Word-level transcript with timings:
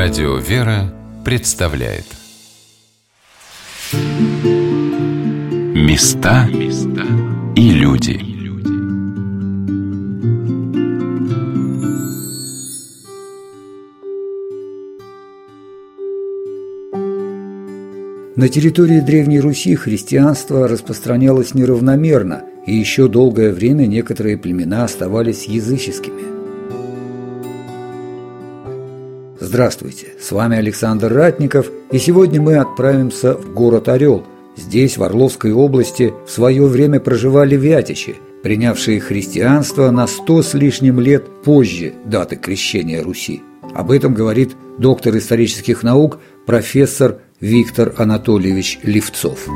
Радио 0.00 0.36
«Вера» 0.36 0.94
представляет. 1.24 2.04
Места 5.74 6.48
и 7.56 7.70
люди. 7.72 8.20
На 18.36 18.48
территории 18.48 19.00
Древней 19.00 19.40
Руси 19.40 19.74
христианство 19.74 20.68
распространялось 20.68 21.54
неравномерно, 21.54 22.44
и 22.68 22.72
еще 22.72 23.08
долгое 23.08 23.52
время 23.52 23.86
некоторые 23.86 24.38
племена 24.38 24.84
оставались 24.84 25.46
языческими– 25.46 26.37
Здравствуйте, 29.50 30.08
с 30.20 30.30
вами 30.30 30.58
Александр 30.58 31.10
Ратников, 31.10 31.70
и 31.90 31.96
сегодня 31.96 32.38
мы 32.38 32.56
отправимся 32.56 33.32
в 33.32 33.54
город 33.54 33.88
Орел. 33.88 34.22
Здесь, 34.56 34.98
в 34.98 35.02
Орловской 35.02 35.52
области, 35.52 36.12
в 36.26 36.30
свое 36.30 36.66
время 36.66 37.00
проживали 37.00 37.56
вятичи, 37.56 38.16
принявшие 38.42 39.00
христианство 39.00 39.90
на 39.90 40.06
сто 40.06 40.42
с 40.42 40.52
лишним 40.52 41.00
лет 41.00 41.24
позже 41.44 41.94
даты 42.04 42.36
крещения 42.36 43.02
Руси. 43.02 43.40
Об 43.74 43.90
этом 43.90 44.12
говорит 44.12 44.54
доктор 44.76 45.16
исторических 45.16 45.82
наук 45.82 46.18
профессор 46.44 47.20
Виктор 47.40 47.94
Анатольевич 47.96 48.78
Левцов. 48.82 49.48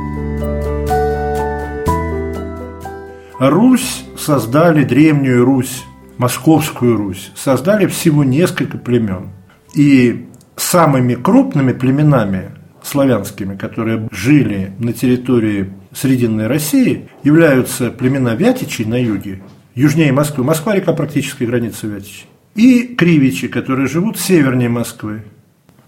Русь 3.38 4.04
создали 4.16 4.84
древнюю 4.84 5.44
Русь, 5.44 5.84
Московскую 6.16 6.96
Русь, 6.96 7.30
создали 7.34 7.84
всего 7.84 8.24
несколько 8.24 8.78
племен– 8.78 9.32
и 9.74 10.26
самыми 10.56 11.14
крупными 11.14 11.72
племенами 11.72 12.50
славянскими, 12.82 13.56
которые 13.56 14.08
жили 14.10 14.72
на 14.78 14.92
территории 14.92 15.72
Срединной 15.92 16.46
России, 16.46 17.08
являются 17.22 17.90
племена 17.90 18.34
Вятичей 18.34 18.84
на 18.84 19.00
юге, 19.00 19.42
южнее 19.74 20.12
Москвы. 20.12 20.44
Москва– 20.44 20.74
река 20.76 20.92
практически 20.92 21.44
граница 21.44 21.86
Вятичей. 21.86 22.26
И 22.54 22.94
Кривичи, 22.96 23.48
которые 23.48 23.88
живут 23.88 24.18
севернее 24.18 24.68
Москвы. 24.68 25.22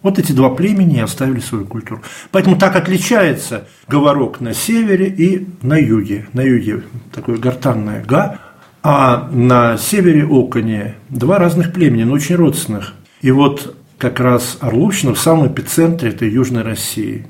Вот 0.03 0.19
эти 0.19 0.33
два 0.33 0.51
племени 0.51 0.99
оставили 0.99 1.41
свою 1.41 1.65
культуру. 1.65 2.03
Поэтому 2.31 2.57
так 2.57 2.77
отличается 2.77 3.67
говорок 3.89 4.41
на 4.41 4.53
севере 4.53 5.07
и 5.09 5.47
на 5.63 5.79
юге. 5.79 6.29
На 6.35 6.43
юге 6.43 6.83
такое 7.13 7.39
гортанное 7.39 8.05
«га», 8.05 8.39
а 8.83 9.31
на 9.33 9.79
севере 9.79 10.27
оконе 10.27 10.97
два 11.09 11.39
разных 11.39 11.73
племени, 11.73 12.05
но 12.05 12.13
очень 12.13 12.37
родственных– 12.37 12.95
и 13.25 13.31
вот 13.31 13.75
как 13.97 14.21
раз 14.21 14.59
Орловщина 14.61 15.15
в 15.15 15.19
самом 15.19 15.47
эпицентре 15.47 16.11
этой 16.11 16.31
Южной 16.31 16.63
России. 16.63 17.27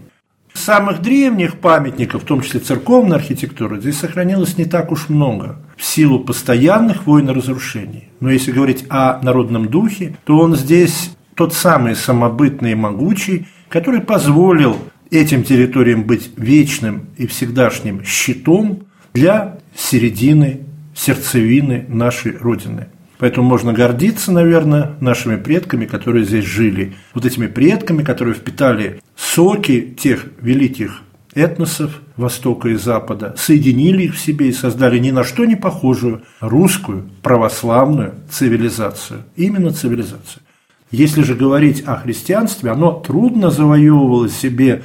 Самых 0.53 1.01
древних 1.01 1.61
памятников, 1.61 2.23
в 2.23 2.27
том 2.27 2.41
числе 2.41 2.59
церковной 2.59 3.17
архитектуры, 3.17 3.81
здесь 3.81 3.99
сохранилось 3.99 4.59
не 4.59 4.65
так 4.65 4.91
уж 4.91 5.09
много 5.09 5.61
в 5.77 5.85
силу 5.85 6.19
постоянных 6.19 7.07
войн 7.07 7.31
и 7.31 7.33
разрушений. 7.33 8.09
Но 8.19 8.29
если 8.29 8.51
говорить 8.51 8.85
о 8.89 9.21
народном 9.23 9.69
духе, 9.69 10.17
то 10.25 10.39
он 10.39 10.57
здесь 10.57 11.13
тот 11.37 11.55
самый 11.55 11.95
самобытный 11.95 12.73
и 12.73 12.75
могучий, 12.75 13.47
который 13.69 14.01
позволил 14.01 14.77
этим 15.13 15.45
территориям 15.45 16.03
быть 16.03 16.33
вечным 16.37 17.07
и 17.19 17.29
всегдашним 17.29 18.03
щитом 18.05 18.81
для 19.13 19.61
середины, 19.77 20.63
сердцевины 20.93 21.85
нашей 21.87 22.37
Родины. 22.37 22.89
Поэтому 23.19 23.49
можно 23.49 23.73
гордиться, 23.73 24.33
наверное, 24.33 24.97
нашими 25.01 25.37
предками, 25.37 25.87
которые 25.87 26.25
здесь 26.25 26.45
жили. 26.45 26.95
Вот 27.13 27.25
этими 27.25 27.47
предками, 27.47 28.03
которые 28.03 28.35
впитали 28.35 29.01
соки 29.17 29.95
тех 29.99 30.27
великих 30.41 31.01
этносов 31.35 32.01
Востока 32.17 32.69
и 32.69 32.75
Запада, 32.75 33.35
соединили 33.37 34.05
их 34.05 34.15
в 34.15 34.21
себе 34.21 34.49
и 34.49 34.53
создали 34.53 34.99
ни 34.99 35.11
на 35.11 35.25
что 35.25 35.45
не 35.45 35.57
похожую 35.57 36.23
русскую 36.41 37.11
православную 37.23 38.15
цивилизацию. 38.31 39.25
Именно 39.37 39.73
цивилизацию. 39.73 40.43
Если 40.91 41.23
же 41.23 41.35
говорить 41.35 41.83
о 41.87 41.97
христианстве, 41.97 42.71
оно 42.71 42.93
трудно 42.93 43.51
завоевывало 43.51 44.29
себе 44.29 44.83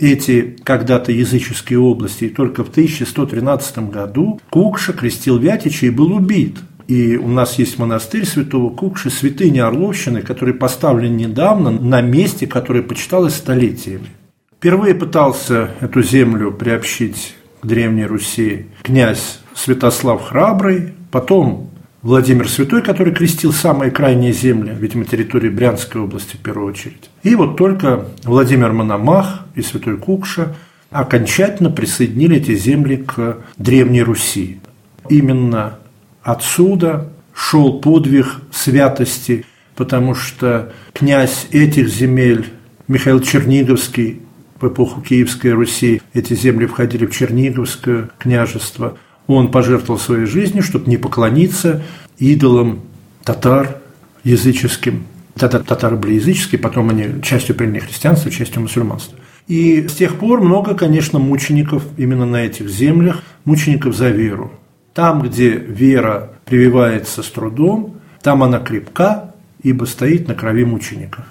эти 0.00 0.56
когда-то 0.64 1.12
языческие 1.12 1.78
области, 1.78 2.24
и 2.24 2.28
только 2.28 2.64
в 2.64 2.70
1113 2.70 3.90
году 3.90 4.40
Кукша 4.50 4.92
крестил 4.92 5.38
Вятича 5.38 5.86
и 5.86 5.90
был 5.90 6.12
убит– 6.12 6.58
и 6.92 7.16
у 7.16 7.28
нас 7.28 7.58
есть 7.58 7.78
монастырь 7.78 8.26
святого 8.26 8.68
Кукши, 8.68 9.08
святыня 9.08 9.66
Орловщины, 9.66 10.20
который 10.20 10.52
поставлен 10.52 11.16
недавно 11.16 11.70
на 11.70 12.02
месте, 12.02 12.46
которое 12.46 12.82
почиталось 12.82 13.34
столетиями. 13.34 14.08
Впервые 14.58 14.94
пытался 14.94 15.70
эту 15.80 16.02
землю 16.02 16.52
приобщить 16.52 17.34
к 17.62 17.66
Древней 17.66 18.04
Руси 18.04 18.66
князь 18.82 19.40
Святослав 19.54 20.22
Храбрый, 20.22 20.92
потом 21.10 21.70
Владимир 22.02 22.46
Святой, 22.46 22.82
который 22.82 23.14
крестил 23.14 23.54
самые 23.54 23.90
крайние 23.90 24.34
земли, 24.34 24.76
видимо, 24.78 25.06
территории 25.06 25.48
Брянской 25.48 26.02
области 26.02 26.36
в 26.36 26.40
первую 26.40 26.68
очередь. 26.68 27.08
И 27.22 27.34
вот 27.34 27.56
только 27.56 28.08
Владимир 28.24 28.72
Мономах 28.72 29.46
и 29.54 29.62
Святой 29.62 29.96
Кукша 29.96 30.54
окончательно 30.90 31.70
присоединили 31.70 32.36
эти 32.36 32.54
земли 32.54 32.96
к 32.96 33.38
Древней 33.56 34.02
Руси. 34.02 34.60
Именно 35.08 35.78
Отсюда 36.22 37.08
шел 37.34 37.80
подвиг 37.80 38.26
святости, 38.52 39.44
потому 39.74 40.14
что 40.14 40.72
князь 40.92 41.46
этих 41.50 41.88
земель, 41.88 42.46
Михаил 42.88 43.20
Черниговский, 43.20 44.20
в 44.60 44.68
эпоху 44.68 45.00
Киевской 45.00 45.48
Руси, 45.48 46.00
эти 46.14 46.34
земли 46.34 46.66
входили 46.66 47.06
в 47.06 47.10
Черниговское 47.10 48.10
княжество, 48.18 48.96
он 49.26 49.50
пожертвовал 49.50 49.98
своей 49.98 50.26
жизнью, 50.26 50.62
чтобы 50.62 50.88
не 50.88 50.96
поклониться 50.96 51.82
идолам 52.18 52.80
татар 53.24 53.78
языческим. 54.22 55.04
Татары 55.34 55.96
были 55.96 56.14
языческие, 56.14 56.60
потом 56.60 56.90
они 56.90 57.22
частью 57.22 57.56
приняли 57.56 57.80
христианство, 57.80 58.30
частью 58.30 58.62
мусульманства. 58.62 59.18
И 59.48 59.88
с 59.88 59.94
тех 59.94 60.18
пор 60.18 60.40
много, 60.40 60.74
конечно, 60.74 61.18
мучеников 61.18 61.82
именно 61.96 62.26
на 62.26 62.44
этих 62.44 62.68
землях, 62.68 63.22
мучеников 63.44 63.96
за 63.96 64.10
веру. 64.10 64.52
Там, 64.94 65.22
где 65.22 65.50
вера 65.50 66.32
прививается 66.44 67.22
с 67.22 67.30
трудом, 67.30 68.00
там 68.22 68.42
она 68.42 68.58
крепка, 68.58 69.34
ибо 69.62 69.84
стоит 69.84 70.28
на 70.28 70.34
крови 70.34 70.64
мучеников. 70.64 71.24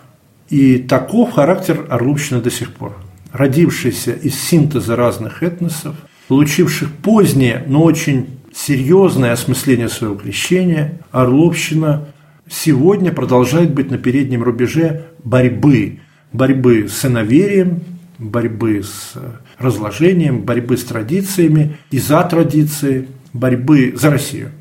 И 0.50 0.78
таков 0.80 1.34
характер 1.34 1.86
Орловщины 1.90 2.42
до 2.42 2.50
сих 2.50 2.74
пор. 2.74 2.98
Родившийся 3.32 4.14
из 4.14 4.38
синтеза 4.38 4.96
разных 4.96 5.44
этносов, 5.44 5.96
получивших 6.28 6.92
позднее, 6.92 7.64
но 7.68 7.84
очень 7.84 8.40
серьезное 8.54 9.32
осмысление 9.32 9.90
своего 9.90 10.16
крещения, 10.16 11.00
Орловщина 11.12 12.08
сегодня 12.50 13.14
продолжает 13.14 13.74
быть 13.74 13.92
на 13.92 13.98
переднем 13.98 14.44
рубеже 14.44 15.06
борьбы. 15.24 16.00
Борьбы 16.34 16.88
с 16.90 17.06
иноверием, 17.06 17.82
борьбы 18.18 18.84
с 18.84 19.14
разложением, 19.58 20.42
борьбы 20.42 20.78
с 20.78 20.84
традициями 20.84 21.78
и 21.92 22.00
за 22.00 22.24
традиции, 22.24 23.08
борьбы 23.34 23.94
за 23.96 24.10
Россию. 24.10 24.52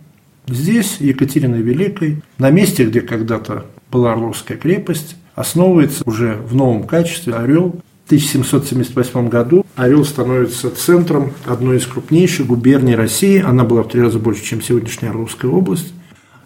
Здесь 0.47 0.97
Екатерина 1.01 1.57
Великой, 1.57 2.23
на 2.39 2.51
месте, 2.51 2.85
где 2.85 3.01
когда-то 3.01 3.67
была 3.91 4.13
Орловская 4.13 4.57
крепость, 4.57 5.17
основывается 5.35 6.03
уже 6.07 6.35
в 6.35 6.55
новом 6.55 6.85
качестве 6.85 7.35
Орел. 7.35 7.81
В 8.05 8.13
1778 8.13 9.29
году 9.29 9.65
Орел 9.77 10.05
становится 10.05 10.71
центром 10.71 11.33
одной 11.47 11.79
из 11.79 11.87
крупнейших 11.87 12.47
губерний 12.47 12.97
России. 12.97 13.41
Она 13.41 13.65
была 13.65 13.83
в 13.83 13.89
три 13.89 14.01
раза 14.01 14.19
больше, 14.19 14.43
чем 14.45 14.61
сегодняшняя 14.61 15.11
Орловская 15.11 15.51
область. 15.51 15.93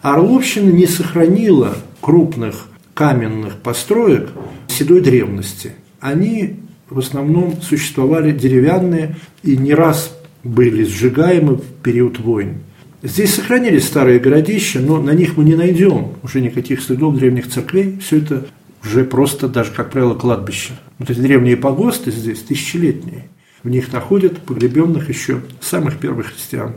Орловщина 0.03 0.69
не 0.69 0.85
сохранила 0.85 1.75
крупных 2.01 2.67
каменных 2.93 3.55
построек 3.55 4.29
седой 4.67 5.01
древности. 5.01 5.73
Они 5.99 6.59
в 6.89 6.99
основном 6.99 7.61
существовали 7.61 8.31
деревянные 8.31 9.15
и 9.41 9.57
не 9.57 9.73
раз 9.73 10.14
были 10.45 10.85
сжигаемы 10.85 11.55
в 11.55 11.65
период 11.83 12.19
войн. 12.19 12.59
Здесь 13.01 13.33
сохранились 13.33 13.85
старые 13.85 14.19
городища, 14.19 14.79
но 14.79 15.01
на 15.01 15.11
них 15.11 15.37
мы 15.37 15.43
не 15.43 15.55
найдем 15.55 16.13
уже 16.23 16.39
никаких 16.39 16.81
следов 16.81 17.17
древних 17.17 17.49
церквей. 17.49 17.97
Все 17.99 18.19
это 18.19 18.45
уже 18.83 19.03
просто 19.03 19.47
даже, 19.47 19.71
как 19.71 19.91
правило, 19.91 20.13
кладбище. 20.13 20.73
Вот 20.99 21.09
эти 21.09 21.19
древние 21.19 21.57
погосты 21.57 22.11
здесь 22.11 22.41
тысячелетние. 22.41 23.27
В 23.63 23.69
них 23.69 23.91
находят 23.91 24.37
погребенных 24.39 25.09
еще 25.09 25.41
самых 25.59 25.97
первых 25.97 26.27
христиан. 26.27 26.73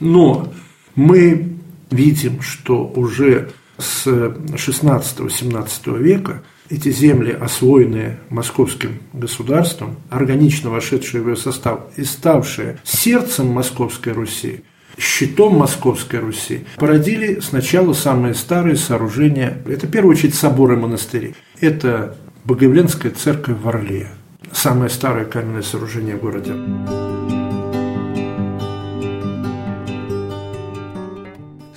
Но 0.00 0.50
мы 0.94 1.52
видим, 1.90 2.40
что 2.40 2.90
уже 2.96 3.50
с 3.76 4.06
16-17 4.06 5.98
века 5.98 6.42
эти 6.70 6.90
земли, 6.90 7.32
освоенные 7.32 8.18
московским 8.30 9.00
государством, 9.12 9.96
органично 10.10 10.70
вошедшие 10.70 11.22
в 11.22 11.28
ее 11.28 11.36
состав 11.36 11.80
и 11.96 12.04
ставшие 12.04 12.78
сердцем 12.84 13.48
Московской 13.48 14.12
Руси, 14.12 14.62
щитом 14.98 15.56
Московской 15.56 16.20
Руси, 16.20 16.64
породили 16.76 17.40
сначала 17.40 17.92
самые 17.92 18.34
старые 18.34 18.76
сооружения. 18.76 19.58
Это, 19.66 19.86
в 19.86 19.90
первую 19.90 20.16
очередь, 20.16 20.34
соборы 20.34 20.74
и 20.74 20.78
монастыри. 20.78 21.34
Это 21.60 22.16
Богоявленская 22.44 23.12
церковь 23.12 23.58
в 23.62 23.68
Орле, 23.68 24.08
самое 24.52 24.90
старое 24.90 25.24
каменное 25.24 25.62
сооружение 25.62 26.16
в 26.16 26.20
городе. 26.20 26.52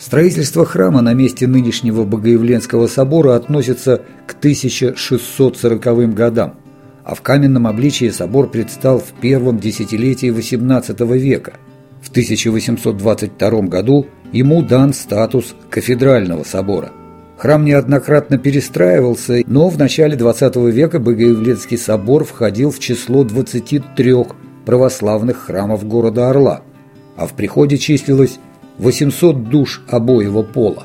Строительство 0.06 0.66
храма 0.66 1.02
на 1.02 1.16
месте 1.16 1.48
нынешнего 1.48 2.04
Богоявленского 2.04 2.86
собора 2.86 3.36
относится 3.36 4.04
к 4.28 4.34
1640 4.38 6.14
годам, 6.14 6.58
а 7.04 7.16
в 7.16 7.24
каменном 7.24 7.66
обличии 7.66 8.12
собор 8.12 8.52
предстал 8.52 9.00
в 9.00 9.20
первом 9.20 9.58
десятилетии 9.58 10.32
XVIII 10.32 11.18
века. 11.18 11.54
В 12.04 12.12
1822 12.12 13.62
году 13.62 14.06
ему 14.32 14.62
дан 14.62 14.94
статус 14.94 15.56
кафедрального 15.72 16.44
собора. 16.44 16.92
Храм 17.40 17.66
неоднократно 17.66 18.38
перестраивался, 18.38 19.42
но 19.48 19.70
в 19.70 19.80
начале 19.80 20.16
XX 20.16 20.70
века 20.70 21.00
Богоявленский 21.00 21.80
собор 21.80 22.26
входил 22.26 22.70
в 22.70 22.78
число 22.78 23.24
23 23.24 24.14
православных 24.68 25.38
храмов 25.38 25.84
города 25.88 26.30
Орла, 26.30 26.62
а 27.18 27.26
в 27.26 27.34
приходе 27.34 27.80
числилось 27.80 28.38
800 28.78 29.50
душ 29.50 29.82
обоего 29.88 30.44
пола. 30.44 30.84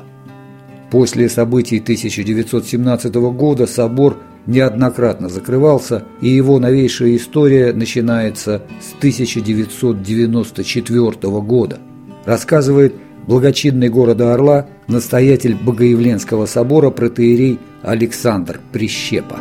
После 0.89 1.29
событий 1.29 1.79
1917 1.79 3.13
года 3.15 3.67
собор 3.67 4.17
неоднократно 4.45 5.29
закрывался, 5.29 6.03
и 6.19 6.27
его 6.29 6.59
новейшая 6.59 7.15
история 7.15 7.71
начинается 7.73 8.63
с 8.81 8.93
1994 8.97 11.41
года. 11.41 11.79
Рассказывает 12.25 12.93
благочинный 13.27 13.89
города 13.89 14.33
Орла 14.33 14.67
настоятель 14.87 15.55
Богоявленского 15.55 16.45
собора 16.45 16.89
протеерей 16.89 17.59
Александр 17.83 18.59
Прищепа. 18.71 19.37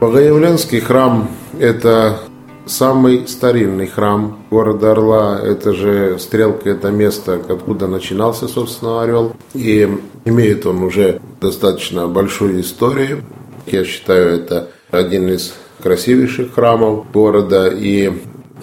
Богоявленский 0.00 0.80
храм– 0.80 1.30
это 1.58 2.20
самый 2.66 3.26
старинный 3.26 3.86
храм 3.86 4.38
города 4.50 4.92
Орла. 4.92 5.40
Это 5.42 5.72
же 5.72 6.18
Стрелка, 6.18 6.70
это 6.70 6.90
место, 6.90 7.40
откуда 7.48 7.86
начинался, 7.86 8.48
собственно, 8.48 9.02
Орел. 9.02 9.34
И 9.54 9.88
имеет 10.24 10.66
он 10.66 10.82
уже 10.82 11.20
достаточно 11.40 12.06
большую 12.06 12.60
историю. 12.60 13.22
Я 13.66 13.84
считаю, 13.84 14.36
это 14.36 14.68
один 14.90 15.28
из 15.28 15.54
красивейших 15.82 16.54
храмов 16.54 17.10
города. 17.12 17.68
И 17.68 18.12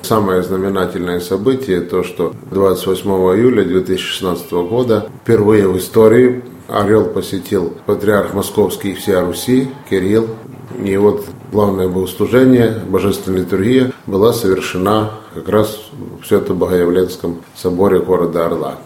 Самое 0.01 0.43
знаменательное 0.43 1.19
событие 1.19 1.81
то, 1.81 2.03
что 2.03 2.33
28 2.51 3.09
июля 3.09 3.63
2016 3.63 4.51
года 4.51 5.09
впервые 5.23 5.67
в 5.67 5.77
истории 5.77 6.43
Орел 6.67 7.05
посетил 7.05 7.73
патриарх 7.85 8.33
Московский 8.33 8.93
всея 8.93 9.21
Руси 9.25 9.69
Кирилл. 9.89 10.27
И 10.83 10.95
вот 10.97 11.25
главное 11.51 11.88
богослужение, 11.88 12.71
божественная 12.88 13.41
литургия 13.41 13.91
была 14.05 14.33
совершена 14.33 15.11
как 15.33 15.49
раз 15.49 15.79
в 15.91 16.25
Свято-Богоявленском 16.25 17.44
соборе 17.55 17.99
города 17.99 18.45
Орла. 18.45 18.77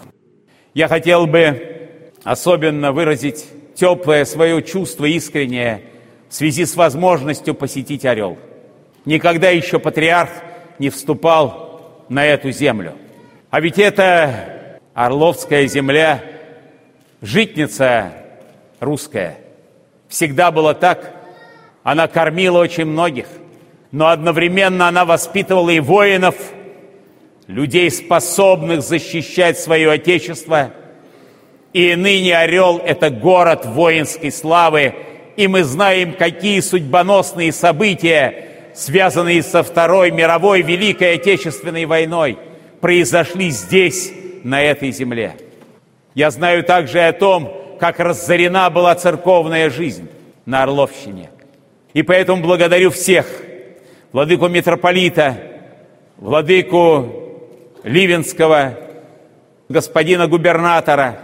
Я 0.74 0.88
хотел 0.88 1.28
бы 1.28 2.12
особенно 2.24 2.92
выразить 2.92 3.46
теплое 3.76 4.26
свое 4.26 4.62
чувство 4.62 5.06
искреннее 5.06 5.84
в 6.30 6.36
связи 6.36 6.66
с 6.66 6.76
возможностью 6.76 7.56
посетить 7.56 8.06
Орел. 8.06 8.38
Никогда 9.06 9.50
еще 9.50 9.80
патриарх 9.80 10.30
не 10.80 10.90
вступал 10.90 12.06
на 12.10 12.26
эту 12.26 12.52
землю. 12.52 12.94
А 13.50 13.60
ведь 13.60 13.80
это 13.80 14.80
Орловская 14.94 15.68
земля, 15.68 16.24
житница 17.22 18.14
русская. 18.80 19.40
Всегда 20.08 20.52
было 20.52 20.74
так– 20.74 21.16
она 21.84 22.08
кормила 22.08 22.60
очень 22.60 22.86
многих, 22.86 23.28
но 23.92 24.08
одновременно 24.08 24.88
она 24.88 25.06
воспитывала 25.06 25.70
и 25.70 25.80
воинов, 25.80 26.36
людей, 27.48 27.90
способных 27.90 28.82
защищать 28.82 29.58
свое 29.60 29.92
Отечество. 29.92 30.72
И 31.74 31.96
ныне 31.96 32.38
Орел– 32.38 32.78
это 32.86 33.10
город 33.10 33.66
воинской 33.66 34.32
славы, 34.32 34.94
и 35.36 35.48
мы 35.48 35.64
знаем, 35.64 36.14
какие 36.14 36.60
судьбоносные 36.60 37.52
события, 37.52 38.48
связанные 38.74 39.42
со 39.42 39.64
Второй 39.64 40.12
мировой 40.12 40.62
Великой 40.62 41.16
Отечественной 41.16 41.86
войной, 41.86 42.38
произошли 42.80 43.50
здесь, 43.50 44.14
на 44.44 44.60
этой 44.60 44.92
земле. 44.92 45.36
Я 46.16 46.32
знаю 46.32 46.64
также 46.64 47.00
о 47.00 47.14
том, 47.14 47.54
как 47.80 48.00
разорена 48.00 48.72
была 48.72 48.96
церковная 48.96 49.70
жизнь 49.70 50.10
на 50.48 50.64
Орловщине– 50.64 51.30
и 51.94 52.04
поэтому 52.04 52.42
благодарю 52.42 52.90
всех, 52.92 53.26
владыку 54.12 54.48
митрополита, 54.48 55.38
владыку 56.18 57.10
Ливенского, 57.84 58.78
господина 59.68 60.28
губернатора, 60.28 61.20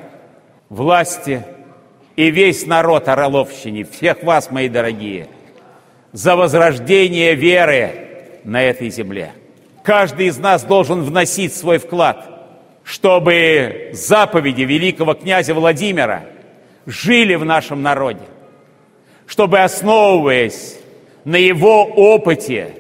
власти 0.69 1.43
и 2.15 2.31
весь 2.31 2.65
народ 2.65 3.07
Орловщины, 3.07 3.83
всех 3.83 4.23
вас, 4.23 4.51
мои 4.51 4.67
дорогие, 4.67 5.27
за 6.11 6.35
возрождение 6.35 7.35
веры 7.35 7.91
на 8.43 8.61
этой 8.61 8.89
земле. 8.89 9.33
Каждый 9.83 10.27
из 10.27 10.37
нас 10.37 10.63
должен 10.63 11.03
вносить 11.03 11.53
свой 11.53 11.77
вклад, 11.77 12.25
чтобы 12.83 13.91
заповеди 13.93 14.63
великого 14.63 15.13
князя 15.13 15.53
Владимира 15.53 16.25
жили 16.85 17.35
в 17.35 17.45
нашем 17.45 17.81
народе 17.81 18.23
чтобы, 19.27 19.59
основываясь 19.59 20.79
на 21.25 21.35
его 21.35 21.83
опыте, 21.83 22.73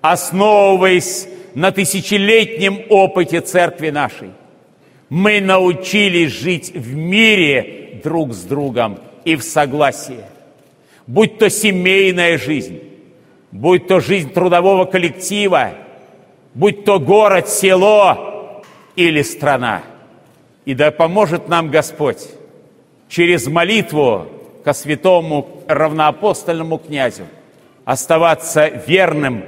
основываясь 0.00 1.28
на 1.54 1.70
тысячелетнем 1.70 2.80
опыте 2.88 3.42
церкви 3.42 3.90
нашей, 3.90 4.30
мы 5.10 5.40
научились 5.40 6.32
жить 6.32 6.72
в 6.74 6.94
мире 6.94 8.00
друг 8.02 8.32
с 8.32 8.42
другом 8.42 8.98
и 9.24 9.36
в 9.36 9.42
согласии. 9.42 10.24
Будь 11.06 11.38
то 11.38 11.50
семейная 11.50 12.38
жизнь, 12.38 12.80
будь 13.52 13.86
то 13.86 14.00
жизнь 14.00 14.32
трудового 14.32 14.86
коллектива, 14.86 15.72
будь 16.54 16.84
то 16.84 16.98
город, 16.98 17.48
село 17.48 18.62
или 18.96 19.22
страна. 19.22 19.82
И 20.64 20.74
да 20.74 20.90
поможет 20.90 21.48
нам 21.48 21.70
Господь 21.70 22.28
через 23.08 23.46
молитву 23.48 24.26
ко 24.64 24.72
святому 24.72 25.62
равноапостольному 25.66 26.78
князю, 26.78 27.24
оставаться 27.84 28.68
верным 28.68 29.44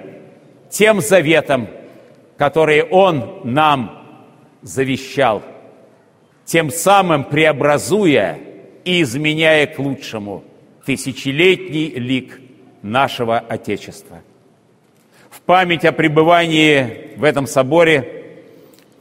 тем 0.70 1.00
заветам, 1.00 1.68
которые 2.36 2.84
он 2.84 3.40
нам 3.44 4.02
завещал, 4.62 5.42
тем 6.44 6.70
самым 6.70 7.24
преобразуя 7.24 8.38
и 8.84 9.02
изменяя 9.02 9.66
к 9.66 9.78
лучшему 9.78 10.44
тысячелетний 10.84 11.90
лик 11.90 12.40
нашего 12.82 13.38
Отечества. 13.38 14.22
В 15.30 15.40
память 15.42 15.84
о 15.84 15.92
пребывании 15.92 17.12
в 17.16 17.24
этом 17.24 17.46
соборе 17.46 18.22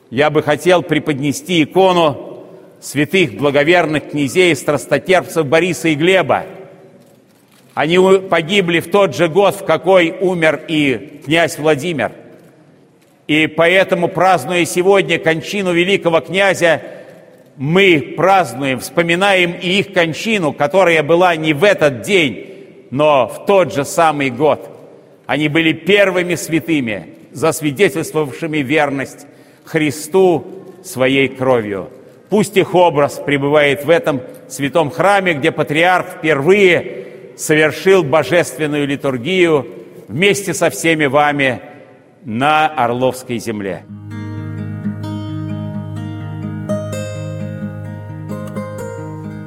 я 0.10 0.30
бы 0.30 0.44
хотел 0.44 0.84
преподнести 0.84 1.64
икону 1.64 2.31
святых 2.82 3.36
благоверных 3.36 4.10
князей 4.10 4.56
страстотерпцев 4.56 5.46
Бориса 5.46 5.90
и 5.90 5.96
Глеба. 5.96 6.46
Они 7.74 7.98
погибли 8.30 8.80
в 8.80 8.90
тот 8.92 9.16
же 9.16 9.30
год, 9.30 9.56
в 9.56 9.66
какой 9.66 10.12
умер 10.20 10.62
и 10.68 11.22
князь 11.24 11.58
Владимир. 11.58 12.12
И 13.28 13.48
поэтому, 13.48 14.10
празднуя 14.10 14.66
сегодня 14.66 15.20
кончину 15.20 15.72
великого 15.72 16.20
князя, 16.20 16.82
мы 17.56 18.16
празднуем, 18.18 18.80
вспоминаем 18.80 19.54
и 19.54 19.80
их 19.80 19.94
кончину, 19.94 20.52
которая 20.52 21.04
была 21.04 21.36
не 21.36 21.54
в 21.54 21.64
этот 21.64 22.02
день, 22.02 22.88
но 22.90 23.28
в 23.28 23.46
тот 23.46 23.74
же 23.74 23.86
самый 23.86 24.32
год. 24.32 24.70
Они 25.28 25.48
были 25.48 25.72
первыми 25.72 26.36
святыми, 26.36 27.14
засвидетельствовавшими 27.32 28.58
верность 28.58 29.28
Христу 29.64 30.46
своей 30.84 31.30
кровью. 31.30 31.90
Пусть 32.32 32.56
их 32.56 32.74
образ 32.76 33.22
пребывает 33.26 33.84
в 33.84 33.90
этом 33.90 34.22
святом 34.48 34.90
храме, 34.90 35.34
где 35.34 35.52
патриарх 35.52 36.08
впервые 36.18 37.08
совершил 37.36 38.06
божественную 38.06 38.88
литургию 38.88 39.68
вместе 40.08 40.54
со 40.54 40.70
всеми 40.70 41.08
вами 41.08 41.62
на 42.24 42.68
Орловской 42.68 43.38
земле. 43.38 43.84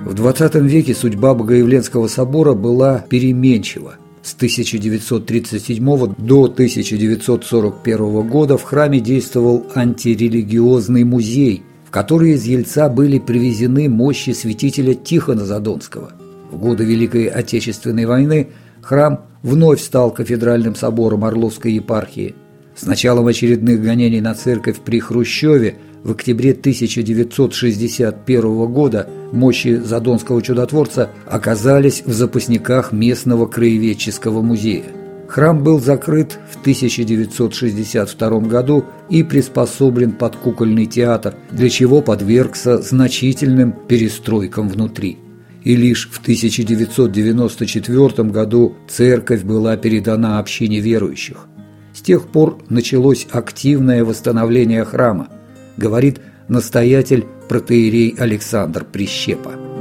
В 0.04 0.14
XX 0.14 0.60
веке 0.60 0.94
судьба 0.94 1.32
Богоявленского 1.32 2.06
собора 2.06 2.52
была 2.52 2.98
переменчива. 3.08 3.94
С 4.20 4.34
1937 4.34 6.14
до 6.18 6.44
1941 6.44 8.28
года 8.28 8.58
в 8.58 8.62
храме 8.62 9.00
действовал 9.00 9.64
антирелигиозный 9.74 11.04
музей, 11.04 11.62
в 11.94 11.96
который 11.96 12.32
из 12.32 12.42
Ельца 12.44 12.88
были 12.88 13.20
привезены 13.20 13.88
мощи 13.88 14.30
святителя 14.30 14.94
Тихона 14.94 15.44
Задонского. 15.44 16.10
В 16.50 16.58
годы 16.58 16.84
Великой 16.84 17.26
Отечественной 17.26 18.04
войны 18.04 18.48
храм 18.82 19.26
вновь 19.44 19.80
стал 19.80 20.10
кафедральным 20.10 20.74
собором 20.74 21.24
Орловской 21.24 21.70
епархии. 21.74 22.34
С 22.74 22.84
началом 22.84 23.28
очередных 23.28 23.80
гонений 23.80 24.20
на 24.20 24.34
церковь 24.34 24.80
при 24.80 24.98
Хрущеве 24.98 25.76
в 26.02 26.10
октябре 26.10 26.50
1961 26.50 28.42
года 28.72 29.08
мощи 29.30 29.76
Задонского 29.76 30.42
чудотворца 30.42 31.10
оказались 31.26 32.02
в 32.04 32.12
запасниках 32.12 32.90
местного 32.90 33.46
краеведческого 33.46 34.42
музея. 34.42 35.03
Храм 35.28 35.62
был 35.62 35.80
закрыт 35.80 36.38
в 36.50 36.60
1962 36.60 38.40
году 38.40 38.84
и 39.08 39.22
приспособлен 39.22 40.12
под 40.12 40.36
кукольный 40.36 40.86
театр, 40.86 41.34
для 41.50 41.70
чего 41.70 42.02
подвергся 42.02 42.82
значительным 42.82 43.72
перестройкам 43.72 44.68
внутри. 44.68 45.18
И 45.62 45.76
лишь 45.76 46.10
в 46.10 46.20
1994 46.20 48.28
году 48.28 48.76
церковь 48.86 49.42
была 49.42 49.76
передана 49.76 50.38
общине 50.38 50.80
верующих. 50.80 51.46
С 51.94 52.02
тех 52.02 52.28
пор 52.28 52.58
началось 52.68 53.26
активное 53.30 54.04
восстановление 54.04 54.84
храма– 54.84 55.28
говорит 55.76 56.20
настоятель 56.48 57.26
протеерей 57.48 58.14
Александр 58.18 58.84
Прищепа. 58.84 59.73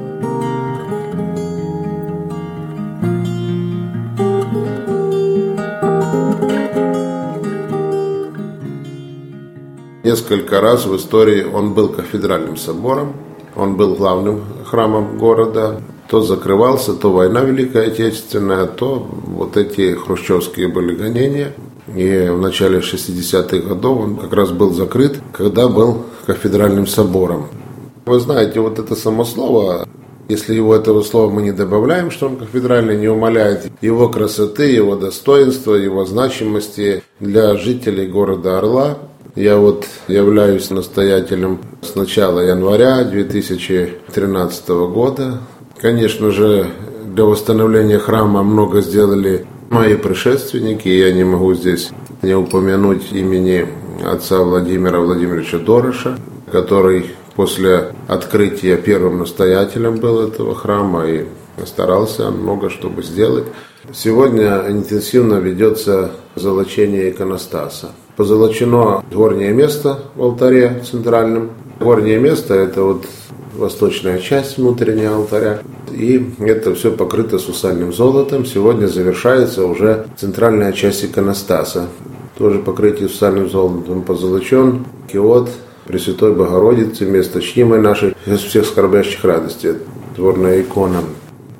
Несколько 10.03 10.59
раз 10.59 10.85
в 10.85 10.93
истории 10.97 11.45
он 11.45 11.73
был 11.73 11.87
кафедральным 11.87 12.57
собором, 12.57 13.13
он 13.55 13.77
был 13.77 13.95
главным 13.95 14.41
храмом 14.65 15.17
города, 15.17 15.79
то 16.09 16.19
закрывался, 16.19 16.93
то 16.93 17.09
война 17.09 17.41
Великая 17.41 17.87
Отечественная, 17.87 18.65
то 18.65 19.07
вот 19.25 19.55
эти 19.55 19.93
хрущевские 19.93 20.67
были 20.67 20.93
гонения. 20.93 21.53
И 21.95 22.27
в 22.29 22.37
начале 22.37 22.79
60-х 22.79 23.57
годов 23.65 23.99
он 23.99 24.15
как 24.17 24.33
раз 24.33 24.51
был 24.51 24.73
закрыт, 24.73 25.21
когда 25.31 25.69
был 25.69 26.03
кафедральным 26.25 26.85
собором. 26.85 27.47
Вы 28.05 28.19
знаете, 28.19 28.59
вот 28.59 28.79
это 28.79 28.95
само 28.95 29.23
слово, 29.23 29.87
если 30.27 30.53
его 30.53 30.75
этого 30.75 31.01
слова 31.03 31.29
мы 31.29 31.43
не 31.43 31.51
добавляем, 31.53 32.11
что 32.11 32.27
он 32.27 32.37
кафедральный, 32.37 32.97
не 32.97 33.07
умаляет 33.07 33.71
его 33.81 34.09
красоты, 34.09 34.65
его 34.65 34.95
достоинства, 34.97 35.75
его 35.75 36.05
значимости 36.05 37.03
для 37.19 37.55
жителей 37.55 38.07
города 38.07 38.57
Орла. 38.57 38.97
Я 39.35 39.57
вот 39.57 39.87
являюсь 40.07 40.69
настоятелем 40.69 41.59
с 41.81 41.95
начала 41.95 42.39
января 42.39 43.03
2013 43.03 44.69
года. 44.69 45.39
Конечно 45.81 46.29
же, 46.29 46.67
для 47.07 47.23
восстановления 47.23 47.97
храма 47.97 48.43
много 48.43 48.81
сделали 48.81 49.47
мои 49.71 49.95
предшественники. 49.95 50.87
Я 50.87 51.11
не 51.13 51.23
могу 51.23 51.55
здесь 51.55 51.89
не 52.21 52.35
упомянуть 52.35 53.11
имени 53.11 53.67
отца 54.05 54.37
Владимира 54.43 54.99
Владимировича 54.99 55.57
Дороша, 55.57 56.19
который 56.51 57.15
после 57.35 57.87
открытия 58.07 58.77
первым 58.77 59.17
настоятелем 59.17 59.95
был 59.95 60.21
этого 60.21 60.53
храма 60.53 61.07
и 61.07 61.25
старался 61.65 62.29
много 62.29 62.69
чтобы 62.69 63.01
сделать. 63.01 63.45
Сегодня 63.91 64.63
интенсивно 64.69 65.35
ведется 65.35 66.11
золочение 66.35 67.09
иконостаса. 67.09 67.91
Позолочено 68.15 69.03
горнее 69.11 69.51
место 69.51 69.99
в 70.15 70.23
алтаре 70.23 70.81
центральном. 70.89 71.49
Горнее 71.79 72.19
место– 72.19 72.53
это 72.55 72.83
вот 72.83 73.05
восточная 73.55 74.19
часть 74.19 74.57
внутреннего 74.57 75.15
алтаря. 75.15 75.59
И 75.91 76.33
это 76.39 76.73
все 76.75 76.91
покрыто 76.91 77.39
сусальным 77.39 77.93
золотом. 77.93 78.45
Сегодня 78.45 78.87
завершается 78.87 79.65
уже 79.65 80.07
центральная 80.17 80.71
часть 80.71 81.03
иконостаса. 81.03 81.87
Тоже 82.37 82.59
покрытие 82.59 83.09
сусальным 83.09 83.49
золотом 83.49 84.03
позолочен. 84.03 84.85
Киот 85.11 85.49
Пресвятой 85.85 86.33
Богородицы, 86.33 87.05
место 87.05 87.41
чнимой 87.41 87.79
нашей, 87.79 88.15
из 88.25 88.39
всех 88.39 88.65
скорбящих 88.65 89.23
радостей. 89.25 89.73
Дворная 90.15 90.61
икона. 90.61 91.01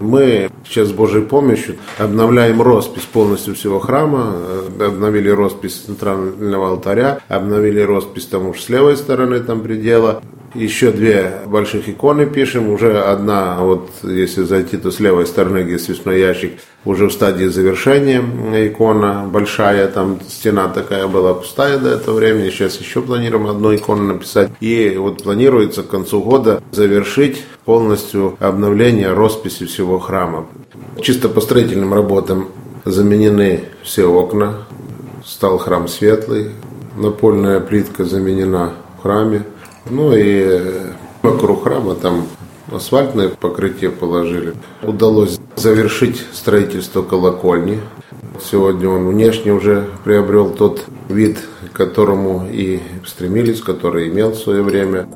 Мы 0.04 0.50
сейчас 0.66 0.90
с 0.90 0.92
Божьей 0.92 1.22
помощью 1.22 1.78
обновляем 1.98 2.62
роспись 2.62 3.04
полностью 3.04 3.56
всего 3.56 3.80
храма, 3.80 4.36
э, 4.36 4.86
обновили 4.88 5.30
роспись 5.30 5.76
центрального 5.76 6.68
алтаря, 6.72 7.20
обновили 7.30 7.80
роспись 7.80 8.26
там 8.26 8.50
уж 8.50 8.60
с 8.62 8.68
левой 8.68 8.98
стороны 8.98 9.40
там 9.40 9.62
предела, 9.62 10.22
еще 10.54 10.92
две 10.92 11.40
больших 11.46 11.90
иконы 11.90 12.26
пишем. 12.26 12.70
Уже 12.70 13.02
одна, 13.02 13.58
вот 13.60 13.90
если 14.04 14.44
зайти, 14.44 14.78
то 14.78 14.92
с 14.92 15.00
левой 15.00 15.26
стороны, 15.26 15.64
где 15.64 15.80
свечной 15.80 16.20
ящик, 16.20 16.54
уже 16.86 17.08
в 17.08 17.14
стадии 17.14 17.46
завершения 17.46 18.22
икона 18.68 19.26
большая, 19.32 19.88
там 19.88 20.20
стена 20.28 20.68
такая 20.68 21.08
была 21.08 21.34
пустая 21.34 21.78
до 21.78 21.92
этого 21.92 22.16
времени. 22.16 22.50
Сейчас 22.50 22.80
еще 22.80 23.02
планируем 23.02 23.48
одну 23.48 23.76
икону 23.76 24.04
написать. 24.14 24.52
И 24.60 24.96
вот 24.98 25.24
планируется 25.24 25.84
к 25.84 25.88
концу 25.88 26.22
года 26.22 26.62
завершить 26.72 27.44
полностью 27.66 28.36
обновление 28.40 29.14
росписи 29.14 29.66
всего 29.66 30.00
храма. 30.00 30.46
Чисто 31.02 31.30
по 31.30 31.42
строительным 31.42 31.94
работам 31.94 32.50
заменены 32.86 33.66
все 33.84 34.06
окна, 34.06 34.66
стал 35.26 35.58
храм 35.58 35.88
светлый, 35.88 36.52
напольная 36.98 37.60
плитка 37.60 38.04
заменена 38.04 38.74
в 38.98 39.04
храме, 39.04 39.44
ну 39.90 40.16
и 40.16 40.62
вокруг 41.22 41.64
храма 41.64 41.96
там 41.96 42.28
асфальтное 42.72 43.30
покрытие 43.30 43.92
положили. 43.92 44.54
Удалось 44.82 45.40
завершить 45.56 46.24
строительство 46.34 47.02
колокольни. 47.02 47.80
Сегодня 48.44 48.90
он 48.90 49.08
внешне 49.08 49.52
уже 49.52 49.88
приобрел 50.04 50.50
тот 50.50 50.84
вид, 51.10 51.38
к 51.72 51.76
которому 51.76 52.48
и 52.52 52.80
стремились, 53.06 53.62
который 53.62 54.10
имел 54.10 54.32
в 54.32 54.38
свое 54.38 54.64
время. 54.64 55.08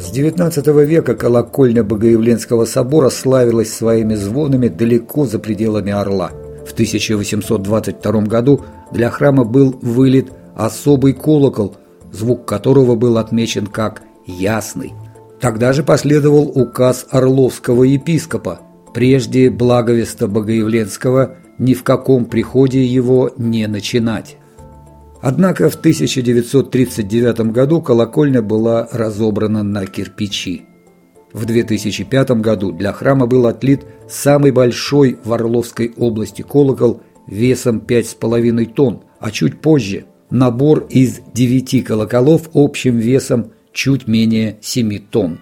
С 0.00 0.18
XIX 0.18 0.84
века 0.86 1.14
колокольня 1.14 1.84
Богоявленского 1.84 2.64
собора 2.64 3.10
славилась 3.10 3.74
своими 3.74 4.14
звонами 4.14 4.68
далеко 4.68 5.26
за 5.26 5.38
пределами 5.38 5.92
Орла– 5.92 6.30
1822 6.76 8.20
году 8.22 8.60
для 8.92 9.08
храма 9.08 9.44
был 9.44 9.78
вылит 9.80 10.30
особый 10.54 11.14
колокол, 11.14 11.74
звук 12.12 12.44
которого 12.44 12.96
был 12.96 13.16
отмечен 13.16 13.66
как 13.66 14.02
«ясный». 14.26 14.92
Тогда 15.40 15.72
же 15.72 15.82
последовал 15.82 16.52
указ 16.54 17.06
Орловского 17.10 17.84
епископа, 17.84 18.60
прежде 18.92 19.48
благовеста 19.48 20.28
Богоявленского 20.28 21.36
ни 21.58 21.72
в 21.72 21.82
каком 21.82 22.26
приходе 22.26 22.84
его 22.84 23.30
не 23.38 23.66
начинать. 23.66 24.36
Однако 25.22 25.70
в 25.70 25.76
1939 25.76 27.52
году 27.52 27.80
колокольня 27.80 28.42
была 28.42 28.86
разобрана 28.92 29.62
на 29.62 29.86
кирпичи. 29.86 30.66
В 31.32 31.44
2005 31.44 32.30
году 32.40 32.72
для 32.72 32.92
храма 32.92 33.26
был 33.26 33.46
отлит 33.46 33.84
самый 34.08 34.52
большой 34.52 35.18
в 35.24 35.32
Орловской 35.32 35.92
области 35.96 36.42
колокол 36.42 37.00
весом 37.26 37.82
5,5 37.86 38.72
тонн, 38.72 39.02
а 39.18 39.30
чуть 39.30 39.60
позже 39.60 40.06
набор 40.30 40.86
из 40.88 41.20
9 41.34 41.84
колоколов 41.84 42.50
общим 42.54 42.98
весом 42.98 43.52
чуть 43.72 44.06
менее 44.06 44.58
7 44.60 44.98
тонн. 45.10 45.38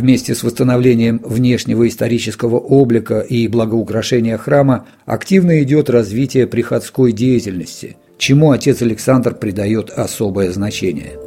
Вместе 0.00 0.34
с 0.34 0.42
восстановлением 0.42 1.20
внешнего 1.22 1.86
исторического 1.86 2.56
облика 2.56 3.20
и 3.20 3.46
благоукрашения 3.48 4.38
храма 4.38 4.86
активно 5.04 5.62
идет 5.62 5.90
развитие 5.90 6.46
приходской 6.46 7.12
деятельности, 7.12 7.98
чему 8.16 8.50
отец 8.50 8.80
Александр 8.80 9.34
придает 9.34 9.90
особое 9.90 10.52
значение. 10.52 11.18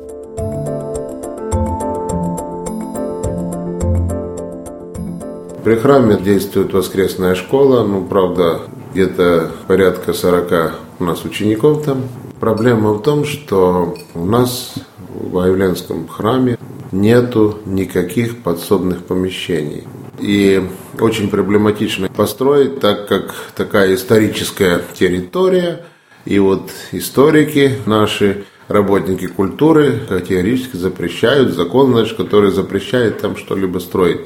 При 5.63 5.75
храме 5.75 6.17
действует 6.19 6.73
воскресная 6.73 7.35
школа, 7.35 7.85
ну, 7.85 8.03
правда, 8.03 8.61
где-то 8.91 9.51
порядка 9.67 10.13
40 10.13 10.79
у 10.99 11.03
нас 11.03 11.23
учеников 11.25 11.85
там. 11.85 12.01
Проблема 12.39 12.93
в 12.93 13.03
том, 13.03 13.23
что 13.23 13.95
у 14.15 14.25
нас 14.25 14.73
в 15.13 15.37
Аявленском 15.37 16.07
храме 16.07 16.57
нету 16.93 17.59
никаких 17.65 18.43
подсобных 18.43 19.03
помещений. 19.03 19.83
И 20.19 20.63
очень 20.99 21.29
проблематично 21.29 22.07
построить, 22.07 22.79
так 22.79 23.07
как 23.07 23.33
такая 23.55 23.95
историческая 23.95 24.81
территория, 24.93 25.85
и 26.25 26.39
вот 26.39 26.69
историки 26.91 27.73
наши, 27.85 28.45
работники 28.67 29.27
культуры 29.27 29.99
категорически 30.07 30.77
запрещают, 30.77 31.53
закон, 31.53 31.91
значит, 31.91 32.15
который 32.15 32.51
запрещает 32.51 33.19
там 33.19 33.35
что-либо 33.35 33.79
строить. 33.79 34.21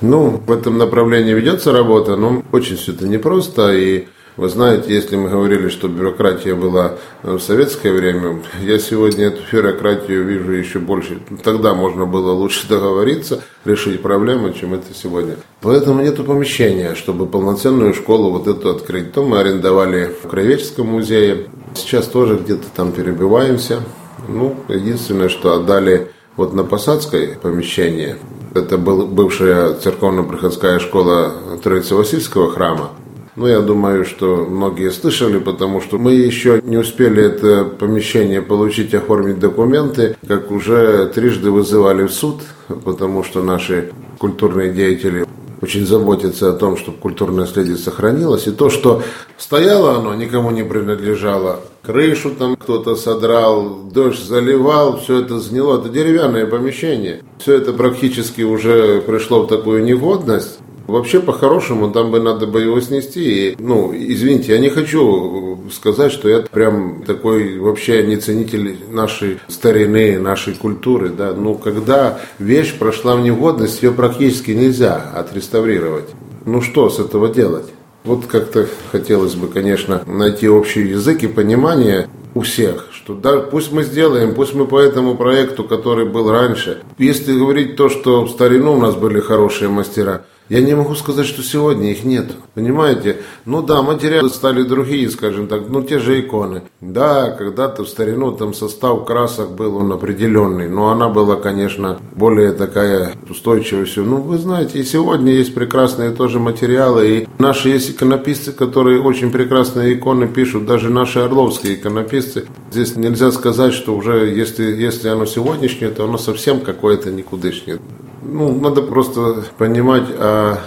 Ну, 0.00 0.42
в 0.44 0.50
этом 0.50 0.78
направлении 0.78 1.32
ведется 1.34 1.72
работа, 1.72 2.16
но 2.16 2.42
очень 2.52 2.76
все 2.76 2.92
это 2.92 3.06
непросто, 3.06 3.72
и 3.72 4.06
вы 4.36 4.50
знаете, 4.50 4.92
если 4.92 5.16
мы 5.16 5.30
говорили, 5.30 5.70
что 5.70 5.88
бюрократия 5.88 6.54
была 6.54 6.96
в 7.22 7.38
советское 7.38 7.90
время, 7.92 8.42
я 8.62 8.78
сегодня 8.78 9.26
эту 9.26 9.40
бюрократию 9.50 10.24
вижу 10.24 10.52
еще 10.52 10.78
больше. 10.78 11.20
Тогда 11.42 11.74
можно 11.74 12.04
было 12.04 12.32
лучше 12.32 12.66
договориться, 12.68 13.42
решить 13.64 14.02
проблемы, 14.02 14.52
чем 14.52 14.74
это 14.74 14.92
сегодня. 14.94 15.36
Поэтому 15.62 16.02
нету 16.02 16.22
помещения, 16.22 16.94
чтобы 16.94 17.26
полноценную 17.26 17.94
школу 17.94 18.30
вот 18.30 18.46
эту 18.46 18.70
открыть. 18.70 19.12
То 19.12 19.24
мы 19.24 19.40
арендовали 19.40 20.10
в 20.22 20.28
Краеведческом 20.28 20.88
музее. 20.88 21.48
Сейчас 21.74 22.06
тоже 22.06 22.36
где-то 22.36 22.66
там 22.74 22.92
перебиваемся. 22.92 23.80
Ну, 24.28 24.56
единственное, 24.68 25.28
что 25.28 25.54
отдали 25.54 26.10
вот 26.36 26.52
на 26.52 26.64
Посадской 26.64 27.38
помещение. 27.40 28.18
Это 28.54 28.76
был 28.76 29.06
бывшая 29.06 29.74
церковно-приходская 29.74 30.78
школа 30.78 31.32
Троице-Васильского 31.62 32.50
храма. 32.50 32.90
Ну, 33.36 33.46
я 33.46 33.60
думаю, 33.60 34.06
что 34.06 34.46
многие 34.48 34.90
слышали, 34.90 35.38
потому 35.38 35.82
что 35.82 35.98
мы 35.98 36.14
еще 36.14 36.62
не 36.64 36.78
успели 36.78 37.22
это 37.22 37.64
помещение 37.64 38.40
получить, 38.40 38.94
оформить 38.94 39.38
документы, 39.38 40.16
как 40.26 40.50
уже 40.50 41.06
трижды 41.14 41.50
вызывали 41.50 42.06
в 42.06 42.12
суд, 42.12 42.40
потому 42.84 43.22
что 43.24 43.42
наши 43.42 43.92
культурные 44.18 44.72
деятели 44.72 45.26
очень 45.60 45.86
заботятся 45.86 46.50
о 46.50 46.54
том, 46.54 46.78
чтобы 46.78 46.96
культурное 46.96 47.40
наследие 47.40 47.76
сохранилось. 47.76 48.46
И 48.46 48.52
то, 48.52 48.70
что 48.70 49.02
стояло 49.36 49.96
оно, 49.96 50.14
никому 50.14 50.50
не 50.50 50.64
принадлежало. 50.64 51.60
Крышу 51.82 52.30
там 52.30 52.56
кто-то 52.56 52.96
содрал, 52.96 53.80
дождь 53.92 54.24
заливал, 54.24 54.98
все 54.98 55.20
это 55.20 55.38
сгнило. 55.40 55.78
Это 55.78 55.88
деревянное 55.88 56.46
помещение. 56.46 57.22
Все 57.38 57.54
это 57.54 57.72
практически 57.72 58.42
уже 58.42 59.00
пришло 59.02 59.42
в 59.42 59.48
такую 59.48 59.84
негодность. 59.84 60.58
Вообще, 60.86 61.20
по-хорошему, 61.20 61.90
там 61.90 62.10
бы 62.10 62.20
надо 62.20 62.46
бы 62.46 62.62
его 62.62 62.80
снести. 62.80 63.50
И, 63.50 63.56
ну, 63.58 63.92
извините, 63.94 64.52
я 64.52 64.58
не 64.58 64.68
хочу 64.68 65.58
сказать, 65.72 66.12
что 66.12 66.28
я 66.28 66.40
прям 66.42 67.02
такой 67.04 67.58
вообще 67.58 68.06
не 68.06 68.16
ценитель 68.16 68.76
нашей 68.90 69.40
старины, 69.48 70.18
нашей 70.20 70.54
культуры. 70.54 71.10
Да? 71.10 71.32
Но 71.34 71.54
когда 71.54 72.20
вещь 72.38 72.78
прошла 72.78 73.16
в 73.16 73.20
негодность, 73.20 73.82
ее 73.82 73.90
практически 73.90 74.52
нельзя 74.52 74.96
отреставрировать. 75.14 76.08
Ну 76.44 76.62
что 76.62 76.88
с 76.88 77.00
этого 77.00 77.28
делать? 77.28 77.66
Вот 78.04 78.26
как-то 78.26 78.68
хотелось 78.92 79.34
бы, 79.34 79.48
конечно, 79.48 80.02
найти 80.06 80.48
общий 80.48 80.82
язык 80.82 81.24
и 81.24 81.26
понимание 81.26 82.08
у 82.34 82.42
всех, 82.42 82.90
что 82.92 83.14
да, 83.14 83.38
пусть 83.38 83.72
мы 83.72 83.82
сделаем, 83.82 84.34
пусть 84.34 84.54
мы 84.54 84.66
по 84.66 84.78
этому 84.78 85.16
проекту, 85.16 85.64
который 85.64 86.06
был 86.06 86.30
раньше. 86.30 86.82
Если 86.98 87.36
говорить 87.36 87.74
то, 87.74 87.88
что 87.88 88.24
в 88.24 88.30
старину 88.30 88.74
у 88.74 88.80
нас 88.80 88.94
были 88.94 89.18
хорошие 89.18 89.68
мастера– 89.68 90.22
я 90.48 90.60
не 90.60 90.74
могу 90.74 90.94
сказать, 90.94 91.26
что 91.26 91.42
сегодня 91.42 91.90
их 91.90 92.04
нет. 92.04 92.32
Понимаете? 92.54 93.18
Ну 93.44 93.62
да, 93.62 93.82
материалы 93.82 94.30
стали 94.30 94.62
другие, 94.62 95.10
скажем 95.10 95.48
так, 95.48 95.68
ну 95.68 95.82
те 95.82 95.98
же 95.98 96.20
иконы. 96.20 96.62
Да, 96.80 97.30
когда-то 97.30 97.84
в 97.84 97.88
старину 97.88 98.32
там 98.32 98.54
состав 98.54 99.04
красок 99.04 99.56
был 99.56 99.76
он 99.76 99.92
определенный, 99.92 100.68
но 100.68 100.90
она 100.90 101.08
была, 101.08 101.36
конечно, 101.36 101.98
более 102.14 102.52
такая 102.52 103.12
устойчивая. 103.28 103.84
Все. 103.84 104.02
Ну, 104.02 104.18
вы 104.18 104.38
знаете, 104.38 104.78
и 104.78 104.84
сегодня 104.84 105.32
есть 105.32 105.54
прекрасные 105.54 106.10
тоже 106.10 106.38
материалы, 106.38 107.08
и 107.08 107.28
наши 107.38 107.68
есть 107.68 107.90
иконописцы, 107.90 108.52
которые 108.52 109.02
очень 109.02 109.32
прекрасные 109.32 109.94
иконы 109.94 110.28
пишут, 110.28 110.66
даже 110.66 110.90
наши 110.90 111.18
орловские 111.18 111.74
иконописцы. 111.74 112.46
Здесь 112.70 112.96
нельзя 112.96 113.32
сказать, 113.32 113.74
что 113.74 113.96
уже, 113.96 114.28
если, 114.28 114.64
если 114.64 115.08
оно 115.08 115.26
сегодняшнее, 115.26 115.90
то 115.90 116.04
оно 116.04 116.18
совсем 116.18 116.60
какое-то 116.60 117.10
никудышнее 117.10 117.80
ну, 118.28 118.52
надо 118.52 118.82
просто 118.82 119.44
понимать 119.58 120.08
о 120.18 120.58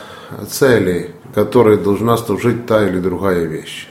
цели, 0.49 1.11
которой 1.33 1.77
должна 1.77 2.17
служить 2.17 2.65
та 2.65 2.87
или 2.87 2.99
другая 2.99 3.45
вещь. 3.45 3.87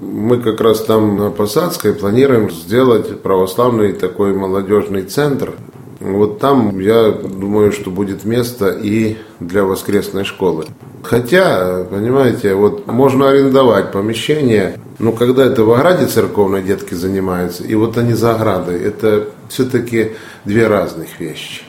Мы 0.00 0.40
как 0.40 0.60
раз 0.60 0.82
там 0.84 1.16
на 1.16 1.30
Посадской 1.30 1.92
планируем 1.92 2.50
сделать 2.50 3.20
православный 3.22 3.92
такой 3.92 4.34
молодежный 4.34 5.02
центр. 5.02 5.52
Вот 6.00 6.38
там, 6.38 6.78
я 6.80 7.10
думаю, 7.10 7.72
что 7.72 7.90
будет 7.90 8.24
место 8.24 8.70
и 8.70 9.18
для 9.38 9.64
воскресной 9.64 10.24
школы. 10.24 10.64
Хотя, 11.02 11.84
понимаете, 11.84 12.54
вот 12.54 12.86
можно 12.86 13.28
арендовать 13.28 13.92
помещение, 13.92 14.80
но 14.98 15.12
когда 15.12 15.44
это 15.44 15.64
в 15.64 15.72
ограде 15.72 16.06
церковной 16.06 16.62
детки 16.62 16.94
занимаются, 16.94 17.64
и 17.64 17.74
вот 17.74 17.98
они 17.98 18.14
за 18.14 18.34
оградой, 18.34 18.80
это 18.80 19.28
все-таки 19.48 20.12
две 20.44 20.66
разных 20.66 21.20
вещи. 21.20 21.62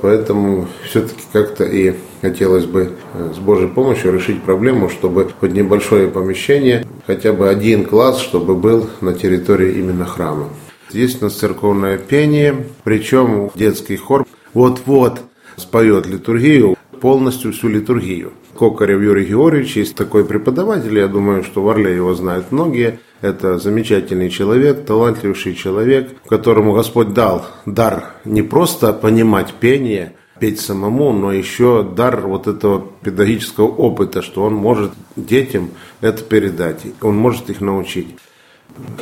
Поэтому 0.00 0.66
все-таки 0.84 1.22
как-то 1.32 1.64
и 1.64 1.94
хотелось 2.20 2.66
бы 2.66 2.92
э, 3.14 3.32
с 3.34 3.38
Божьей 3.38 3.68
помощью 3.68 4.12
решить 4.12 4.42
проблему, 4.42 4.88
чтобы 4.88 5.28
хоть 5.40 5.52
небольшое 5.52 6.08
помещение, 6.08 6.86
хотя 7.06 7.32
бы 7.32 7.48
один 7.48 7.84
класс, 7.84 8.20
чтобы 8.20 8.54
был 8.54 8.88
на 9.00 9.14
территории 9.14 9.78
именно 9.78 10.04
храма. 10.04 10.48
Есть 10.90 11.20
у 11.20 11.26
нас 11.26 11.34
церковное 11.34 11.98
пение, 11.98 12.66
причем 12.84 13.50
детский 13.54 13.96
хор 13.96 14.26
вот-вот 14.54 15.20
споет 15.56 16.06
литургию, 16.06 16.76
полностью 17.00 17.52
всю 17.52 17.68
литургию. 17.68 18.32
Кокарев 18.58 19.00
Юрий 19.00 19.24
Георгиевич, 19.24 19.76
есть 19.76 19.94
такой 19.94 20.24
преподаватель, 20.24 20.98
я 20.98 21.06
думаю, 21.06 21.44
что 21.44 21.62
в 21.62 21.68
Орле 21.68 21.94
его 21.94 22.12
знают 22.14 22.50
многие. 22.50 22.98
Это 23.20 23.58
замечательный 23.58 24.30
человек, 24.30 24.84
талантливый 24.84 25.54
человек, 25.54 26.10
которому 26.28 26.72
Господь 26.72 27.14
дал 27.14 27.46
дар 27.66 28.14
не 28.24 28.42
просто 28.42 28.92
понимать 28.92 29.54
пение, 29.54 30.14
петь 30.40 30.60
самому, 30.60 31.12
но 31.12 31.32
еще 31.32 31.84
дар 31.84 32.26
вот 32.26 32.48
этого 32.48 32.84
педагогического 33.02 33.66
опыта, 33.66 34.22
что 34.22 34.42
он 34.42 34.54
может 34.54 34.90
детям 35.14 35.70
это 36.00 36.24
передать, 36.24 36.82
он 37.00 37.16
может 37.16 37.50
их 37.50 37.60
научить. 37.60 38.16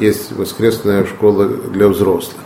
Есть 0.00 0.32
воскресная 0.32 1.06
школа 1.06 1.46
для 1.46 1.88
взрослых. 1.88 2.42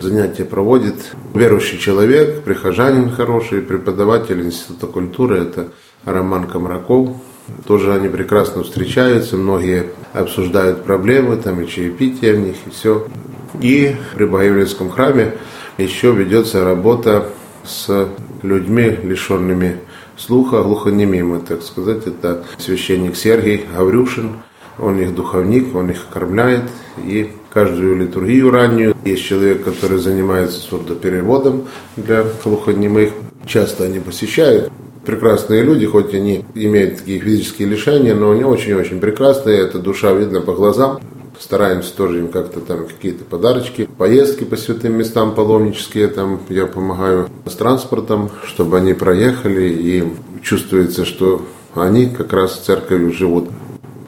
Занятия 0.00 0.44
проводит 0.44 1.14
верующий 1.34 1.78
человек, 1.78 2.42
прихожанин 2.42 3.10
хороший, 3.10 3.60
преподаватель 3.60 4.40
Института 4.42 4.86
культуры, 4.86 5.38
это 5.38 5.68
Роман 6.04 6.46
Комраков. 6.46 7.10
Тоже 7.66 7.92
они 7.92 8.08
прекрасно 8.08 8.62
встречаются, 8.62 9.36
многие 9.36 9.86
обсуждают 10.14 10.84
проблемы, 10.84 11.36
там 11.36 11.60
и 11.60 11.66
чаепитие 11.66 12.34
в 12.34 12.40
них, 12.40 12.56
и 12.66 12.70
все. 12.70 13.06
И 13.60 13.96
при 14.14 14.24
Богоявленском 14.24 14.90
храме 14.90 15.34
еще 15.76 16.12
ведется 16.12 16.64
работа 16.64 17.26
с 17.64 18.08
людьми, 18.42 18.98
лишенными 19.02 19.78
слуха, 20.16 20.62
глухонемимы, 20.62 21.40
так 21.40 21.62
сказать. 21.62 22.06
Это 22.06 22.44
священник 22.58 23.16
Сергей 23.16 23.66
Гаврюшин, 23.74 24.36
он 24.78 24.98
их 25.00 25.14
духовник, 25.14 25.74
он 25.74 25.90
их 25.90 26.06
кормляет. 26.08 26.62
И 27.04 27.32
каждую 27.52 27.96
литургию 27.96 28.50
раннюю 28.50 28.96
есть 29.04 29.24
человек, 29.24 29.64
который 29.64 29.98
занимается 29.98 30.60
сурдопереводом 30.60 31.66
для 31.96 32.24
глухонемых. 32.42 33.12
Часто 33.46 33.84
они 33.84 34.00
посещают 34.00 34.72
прекрасные 35.04 35.62
люди, 35.62 35.86
хоть 35.86 36.14
они 36.14 36.44
имеют 36.54 36.98
такие 36.98 37.20
физические 37.20 37.68
лишения, 37.68 38.14
но 38.14 38.32
они 38.32 38.44
очень-очень 38.44 39.00
прекрасные, 39.00 39.58
это 39.60 39.78
душа 39.78 40.12
видно 40.12 40.40
по 40.40 40.52
глазам. 40.52 41.00
Стараемся 41.38 41.94
тоже 41.96 42.20
им 42.20 42.28
как-то 42.28 42.60
там 42.60 42.86
какие-то 42.86 43.24
подарочки, 43.24 43.88
поездки 43.98 44.44
по 44.44 44.56
святым 44.56 44.96
местам 44.96 45.34
паломнические, 45.34 46.08
там 46.08 46.40
я 46.48 46.66
помогаю 46.66 47.28
с 47.44 47.54
транспортом, 47.54 48.30
чтобы 48.44 48.78
они 48.78 48.94
проехали, 48.94 49.68
и 49.68 50.04
чувствуется, 50.42 51.04
что 51.04 51.42
они 51.74 52.06
как 52.06 52.32
раз 52.32 52.58
церковью 52.58 53.12
живут. 53.12 53.48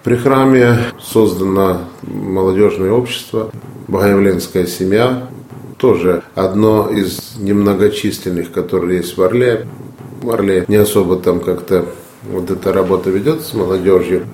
При 0.05 0.15
храме 0.15 0.79
создано 1.03 1.81
молодежное 2.03 2.93
общество, 2.93 3.51
Богоявленская 3.89 4.67
семья, 4.67 5.29
тоже 5.79 6.23
одно 6.35 6.89
из 6.89 7.37
немногочисленных, 7.39 8.53
которые 8.53 8.99
есть 8.99 9.17
в 9.17 9.23
Орле. 9.23 9.67
Орле 10.31 10.65
не 10.69 10.77
особо 10.77 11.17
там 11.17 11.41
как-то 11.41 11.87
вот 12.31 12.51
эта 12.51 12.73
работа 12.73 13.11
ведется 13.11 13.51
с 13.51 13.55
молодежью. 13.55 14.27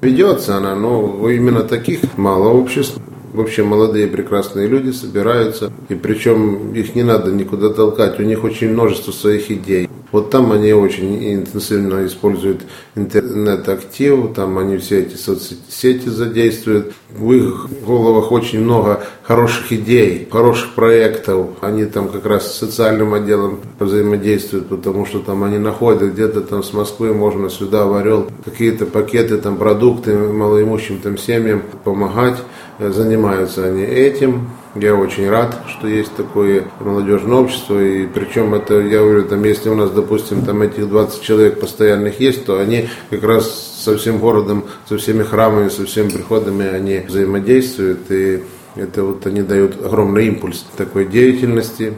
Ведется 0.00 0.56
она, 0.56 0.74
но 0.74 1.28
именно 1.28 1.62
таких 1.62 2.00
мало 2.16 2.48
обществ. 2.48 2.98
Вообще 3.34 3.62
молодые 3.62 4.06
прекрасные 4.08 4.66
люди 4.66 4.90
собираются, 4.90 5.70
и 5.88 5.94
причем 5.94 6.72
их 6.72 6.94
не 6.94 7.02
надо 7.02 7.30
никуда 7.30 7.68
толкать, 7.68 8.18
у 8.18 8.22
них 8.22 8.42
очень 8.44 8.72
множество 8.72 9.12
своих 9.12 9.50
идей. 9.50 9.89
Вот 10.12 10.30
там 10.30 10.52
они 10.52 10.72
очень 10.72 11.34
интенсивно 11.34 12.06
используют 12.06 12.62
интернет-актив, 12.96 14.32
там 14.34 14.58
они 14.58 14.76
все 14.78 15.00
эти 15.00 15.16
соцсети 15.16 16.08
задействуют. 16.08 16.92
В 17.10 17.32
их 17.32 17.68
головах 17.86 18.32
очень 18.32 18.60
много 18.60 19.04
хороших 19.22 19.72
идей, 19.72 20.28
хороших 20.30 20.74
проектов. 20.74 21.48
Они 21.60 21.84
там 21.84 22.08
как 22.08 22.26
раз 22.26 22.52
с 22.52 22.58
социальным 22.58 23.14
отделом 23.14 23.60
взаимодействуют, 23.78 24.68
потому 24.68 25.06
что 25.06 25.20
там 25.20 25.44
они 25.44 25.58
находят 25.58 26.12
где-то 26.12 26.40
там 26.40 26.62
с 26.62 26.72
Москвы, 26.72 27.14
можно 27.14 27.48
сюда 27.48 27.86
в 27.86 27.94
Орел, 27.94 28.28
какие-то 28.44 28.86
пакеты, 28.86 29.38
там 29.38 29.56
продукты 29.56 30.16
малоимущим 30.16 30.98
там 30.98 31.16
семьям 31.18 31.62
помогать. 31.84 32.38
Занимаются 32.78 33.64
они 33.66 33.82
этим. 33.82 34.48
Я 34.76 34.94
очень 34.94 35.28
рад, 35.28 35.64
что 35.68 35.88
есть 35.88 36.14
такое 36.14 36.62
молодежное 36.78 37.38
общество, 37.38 37.82
и 37.82 38.06
причем 38.06 38.54
это, 38.54 38.78
я 38.80 39.00
говорю, 39.00 39.24
там, 39.24 39.42
если 39.42 39.68
у 39.68 39.74
нас, 39.74 39.90
допустим, 39.90 40.42
там 40.44 40.62
этих 40.62 40.88
20 40.88 41.22
человек 41.22 41.58
постоянных 41.58 42.20
есть, 42.20 42.44
то 42.44 42.60
они 42.60 42.88
как 43.10 43.24
раз 43.24 43.80
со 43.84 43.98
всем 43.98 44.18
городом, 44.18 44.64
со 44.88 44.96
всеми 44.96 45.24
храмами, 45.24 45.70
со 45.70 45.86
всеми 45.86 46.10
приходами, 46.10 46.68
они 46.68 47.00
взаимодействуют, 47.00 48.10
и 48.10 48.44
это 48.76 49.02
вот 49.02 49.26
они 49.26 49.42
дают 49.42 49.84
огромный 49.84 50.28
импульс 50.28 50.64
такой 50.76 51.04
деятельности. 51.06 51.94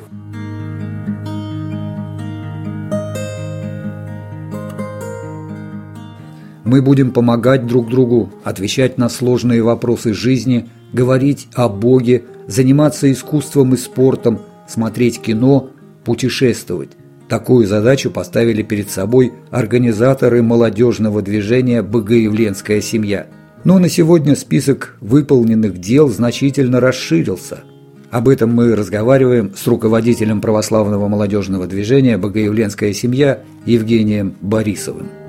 Мы 6.64 6.80
будем 6.80 7.10
помогать 7.10 7.66
друг 7.66 7.90
другу, 7.90 8.32
отвечать 8.44 8.96
на 8.96 9.10
сложные 9.10 9.62
вопросы 9.62 10.14
жизни, 10.14 10.70
говорить 10.94 11.48
о 11.54 11.68
Боге, 11.68 12.24
заниматься 12.46 13.10
искусством 13.10 13.74
и 13.74 13.76
спортом, 13.76 14.40
смотреть 14.68 15.20
кино, 15.20 15.70
путешествовать. 16.04 16.90
Такую 17.28 17.66
задачу 17.66 18.10
поставили 18.10 18.62
перед 18.62 18.90
собой 18.90 19.32
организаторы 19.50 20.42
молодежного 20.42 21.22
движения 21.22 21.82
«Богоявленская 21.82 22.80
семья». 22.80 23.26
Но 23.64 23.78
на 23.78 23.88
сегодня 23.88 24.34
список 24.34 24.96
выполненных 25.00 25.78
дел 25.78 26.08
значительно 26.08 26.80
расширился. 26.80 27.60
Об 28.10 28.28
этом 28.28 28.52
мы 28.52 28.74
разговариваем 28.76 29.52
с 29.56 29.66
руководителем 29.66 30.40
православного 30.40 31.08
молодежного 31.08 31.66
движения 31.66 32.18
«Богоявленская 32.18 32.92
семья» 32.92 33.40
Евгением 33.64 34.34
Борисовым. 34.42 35.21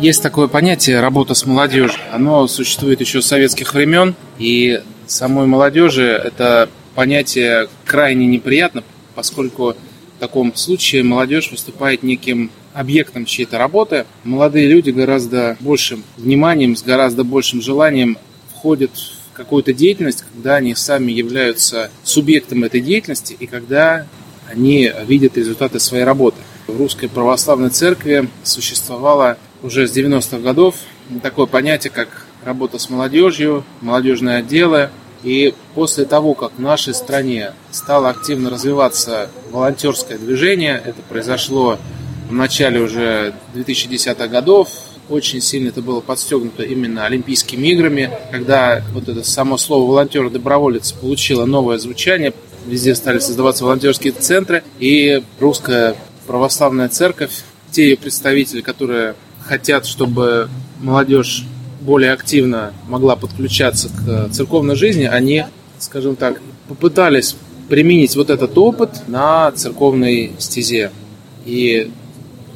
Есть 0.00 0.22
такое 0.22 0.48
понятие 0.48 1.00
«работа 1.00 1.34
с 1.34 1.44
молодежью». 1.44 2.00
Оно 2.10 2.48
существует 2.48 3.02
еще 3.02 3.20
с 3.20 3.26
советских 3.26 3.74
времен, 3.74 4.14
и 4.38 4.80
самой 5.06 5.46
молодежи 5.46 6.06
это 6.06 6.70
понятие 6.94 7.68
крайне 7.84 8.26
неприятно, 8.26 8.82
поскольку 9.14 9.74
в 9.74 10.20
таком 10.20 10.54
случае 10.54 11.02
молодежь 11.02 11.50
выступает 11.50 12.02
неким 12.02 12.50
объектом 12.72 13.26
чьей-то 13.26 13.58
работы. 13.58 14.06
Молодые 14.24 14.68
люди 14.68 14.88
гораздо 14.88 15.58
большим 15.60 16.02
вниманием, 16.16 16.76
с 16.76 16.82
гораздо 16.82 17.22
большим 17.22 17.60
желанием 17.60 18.16
входят 18.56 18.92
в 18.96 19.36
какую-то 19.36 19.74
деятельность, 19.74 20.24
когда 20.32 20.56
они 20.56 20.74
сами 20.74 21.12
являются 21.12 21.90
субъектом 22.04 22.64
этой 22.64 22.80
деятельности 22.80 23.36
и 23.38 23.46
когда 23.46 24.06
они 24.50 24.90
видят 25.06 25.36
результаты 25.36 25.78
своей 25.78 26.04
работы. 26.04 26.38
В 26.66 26.78
Русской 26.78 27.10
Православной 27.10 27.68
Церкви 27.68 28.30
существовало 28.44 29.36
уже 29.62 29.86
с 29.86 29.96
90-х 29.96 30.38
годов. 30.38 30.76
Такое 31.22 31.46
понятие, 31.46 31.90
как 31.90 32.26
работа 32.44 32.78
с 32.78 32.88
молодежью, 32.90 33.64
молодежные 33.80 34.38
отделы. 34.38 34.90
И 35.22 35.54
после 35.74 36.06
того, 36.06 36.34
как 36.34 36.52
в 36.56 36.60
нашей 36.60 36.94
стране 36.94 37.52
стало 37.70 38.08
активно 38.08 38.48
развиваться 38.48 39.28
волонтерское 39.50 40.16
движение, 40.16 40.80
это 40.82 41.02
произошло 41.08 41.78
в 42.28 42.32
начале 42.32 42.80
уже 42.80 43.34
2010-х 43.54 44.28
годов, 44.28 44.68
очень 45.10 45.40
сильно 45.40 45.68
это 45.68 45.82
было 45.82 46.00
подстегнуто 46.00 46.62
именно 46.62 47.04
Олимпийскими 47.04 47.68
играми, 47.68 48.10
когда 48.30 48.82
вот 48.94 49.08
это 49.08 49.24
само 49.24 49.58
слово 49.58 49.90
волонтер-доброволец 49.90 50.92
получило 50.92 51.44
новое 51.44 51.78
звучание, 51.78 52.32
везде 52.66 52.94
стали 52.94 53.18
создаваться 53.18 53.64
волонтерские 53.64 54.12
центры, 54.12 54.62
и 54.78 55.22
русская 55.40 55.96
православная 56.26 56.88
церковь, 56.88 57.42
те 57.72 57.90
ее 57.90 57.96
представители, 57.96 58.60
которые 58.60 59.16
хотят, 59.44 59.86
чтобы 59.86 60.48
молодежь 60.80 61.44
более 61.80 62.12
активно 62.12 62.72
могла 62.88 63.16
подключаться 63.16 63.88
к 63.88 64.30
церковной 64.32 64.76
жизни, 64.76 65.04
они, 65.04 65.44
скажем 65.78 66.16
так, 66.16 66.40
попытались 66.68 67.36
применить 67.68 68.16
вот 68.16 68.30
этот 68.30 68.56
опыт 68.58 69.08
на 69.08 69.50
церковной 69.52 70.32
стезе. 70.38 70.90
И 71.46 71.90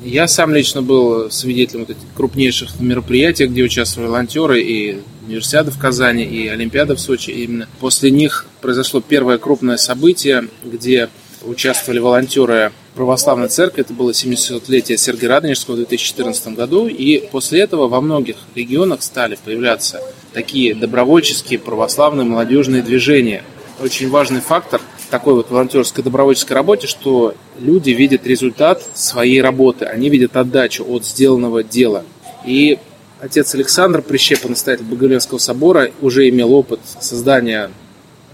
я 0.05 0.29
сам 0.29 0.53
лично 0.55 0.83
был 0.83 1.31
свидетелем 1.31 1.81
вот 1.81 1.91
этих 1.91 2.03
крупнейших 2.15 2.81
мероприятий, 2.81 3.47
где 3.47 3.63
участвовали 3.63 4.09
волонтеры, 4.09 4.63
и 4.63 5.01
универсиада 5.27 5.71
в 5.71 5.79
Казани, 5.79 6.25
и 6.25 6.49
Олимпиада 6.49 6.95
в 6.95 7.01
Сочи. 7.01 7.31
И 7.31 7.45
именно 7.45 7.69
после 7.81 8.11
них 8.11 8.47
произошло 8.61 9.01
первое 9.01 9.39
крупное 9.39 9.79
событие, 9.79 10.49
где 10.65 11.09
участвовали 11.47 11.99
волонтеры 11.99 12.73
православной 12.95 13.49
церкви. 13.49 13.83
Это 13.83 13.93
было 13.93 14.11
700-летие 14.11 14.97
Сергия 14.97 15.29
Радонежского 15.29 15.75
в 15.75 15.79
2014 15.79 16.49
году. 16.49 16.87
И 16.87 17.29
после 17.31 17.61
этого 17.61 17.89
во 17.89 18.01
многих 18.01 18.37
регионах 18.55 19.03
стали 19.03 19.37
появляться 19.43 20.01
такие 20.33 20.75
добровольческие 20.75 21.59
православные 21.59 22.27
молодежные 22.27 22.83
движения. 22.83 23.43
Очень 23.81 24.09
важный 24.09 24.41
фактор 24.41 24.81
такой 25.11 25.35
вот 25.35 25.51
волонтерской 25.51 26.03
добровольческой 26.03 26.55
работе, 26.55 26.87
что 26.87 27.35
люди 27.59 27.91
видят 27.91 28.27
результат 28.27 28.83
своей 28.95 29.41
работы, 29.41 29.85
они 29.85 30.09
видят 30.09 30.37
отдачу 30.37 30.85
от 30.89 31.05
сделанного 31.05 31.63
дела. 31.63 32.05
И 32.45 32.79
отец 33.21 33.55
Александр 33.55 34.03
Прищепа, 34.03 34.49
настоятель 34.49 34.85
Боголевского 34.85 35.39
собора, 35.39 35.91
уже 36.01 36.29
имел 36.29 36.53
опыт 36.53 36.81
создания 37.01 37.71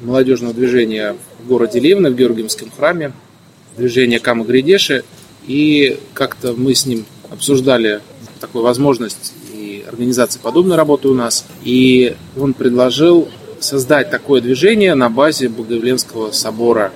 молодежного 0.03 0.55
движения 0.55 1.17
в 1.43 1.49
городе 1.49 1.81
Ливно, 1.81 2.11
в 2.11 2.17
Георгиевском 2.17 2.71
храме, 2.77 3.13
движение 3.77 4.21
Кама 4.21 4.45
Гридеши, 4.45 5.05
и 5.47 5.99
как-то 6.15 6.55
мы 6.55 6.75
с 6.75 6.87
ним 6.87 7.05
обсуждали 7.31 8.01
такую 8.41 8.65
возможность 8.65 9.35
и 9.53 9.85
организации 9.87 10.39
подобной 10.39 10.77
работы 10.77 11.09
у 11.09 11.15
нас, 11.15 11.47
и 11.63 12.17
он 12.39 12.55
предложил 12.55 13.29
создать 13.61 14.11
такое 14.11 14.41
движение 14.41 14.95
на 14.95 15.11
базе 15.11 15.49
Богоявленского 15.49 16.33
собора. 16.33 16.93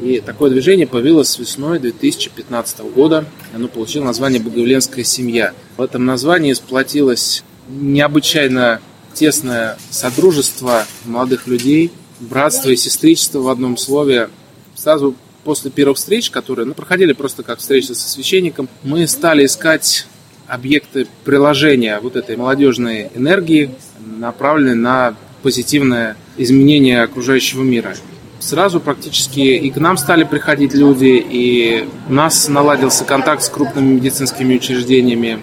И 0.00 0.20
такое 0.20 0.50
движение 0.50 0.86
появилось 0.86 1.38
весной 1.38 1.78
2015 1.78 2.80
года. 2.94 3.24
Оно 3.54 3.68
получило 3.68 4.04
название 4.04 4.40
«Богоявленская 4.40 5.04
семья». 5.04 5.52
В 5.76 5.82
этом 5.82 6.04
названии 6.04 6.52
сплотилось 6.52 7.44
необычайно 7.68 8.80
тесное 9.12 9.78
содружество 9.90 10.84
молодых 11.04 11.46
людей, 11.46 11.92
братство 12.20 12.70
и 12.70 12.76
сестричество 12.76 13.40
в 13.40 13.48
одном 13.48 13.76
слове. 13.76 14.30
Сразу 14.74 15.14
после 15.44 15.70
первых 15.70 15.98
встреч, 15.98 16.30
которые 16.30 16.66
ну, 16.66 16.74
проходили 16.74 17.12
просто 17.12 17.42
как 17.42 17.58
встречи 17.58 17.92
со 17.92 18.08
священником, 18.08 18.68
мы 18.82 19.06
стали 19.06 19.44
искать 19.44 20.06
объекты 20.46 21.06
приложения 21.24 22.00
вот 22.00 22.16
этой 22.16 22.36
молодежной 22.36 23.10
энергии, 23.14 23.70
направленные 24.18 24.74
на 24.74 25.16
позитивное 25.42 26.16
изменение 26.36 27.02
окружающего 27.02 27.62
мира. 27.62 27.94
Сразу 28.40 28.80
практически 28.80 29.40
и 29.40 29.70
к 29.70 29.76
нам 29.76 29.96
стали 29.96 30.24
приходить 30.24 30.74
люди, 30.74 31.24
и 31.30 31.88
у 32.08 32.12
нас 32.12 32.48
наладился 32.48 33.04
контакт 33.04 33.42
с 33.42 33.48
крупными 33.48 33.94
медицинскими 33.94 34.56
учреждениями. 34.56 35.40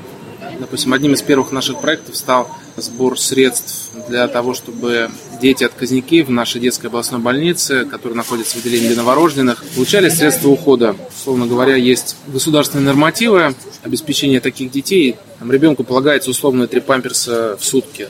Допустим, 0.59 0.93
одним 0.93 1.13
из 1.13 1.21
первых 1.21 1.51
наших 1.51 1.81
проектов 1.81 2.15
стал 2.15 2.49
сбор 2.77 3.19
средств 3.19 3.91
для 4.07 4.27
того, 4.27 4.53
чтобы 4.53 5.09
дети-отказники 5.41 6.23
в 6.23 6.29
нашей 6.29 6.61
детской 6.61 6.87
областной 6.87 7.19
больнице, 7.19 7.85
которая 7.85 8.17
находится 8.17 8.57
в 8.57 8.59
отделении 8.59 8.87
для 8.87 8.97
новорожденных, 8.97 9.63
получали 9.75 10.09
средства 10.09 10.49
ухода. 10.49 10.95
Условно 11.09 11.47
говоря, 11.47 11.75
есть 11.75 12.15
государственные 12.27 12.85
нормативы 12.85 13.55
обеспечения 13.83 14.39
таких 14.39 14.71
детей. 14.71 15.15
Там 15.39 15.51
ребенку 15.51 15.83
полагается 15.83 16.29
условно 16.29 16.67
три 16.67 16.81
памперса 16.81 17.57
в 17.59 17.65
сутки 17.65 18.07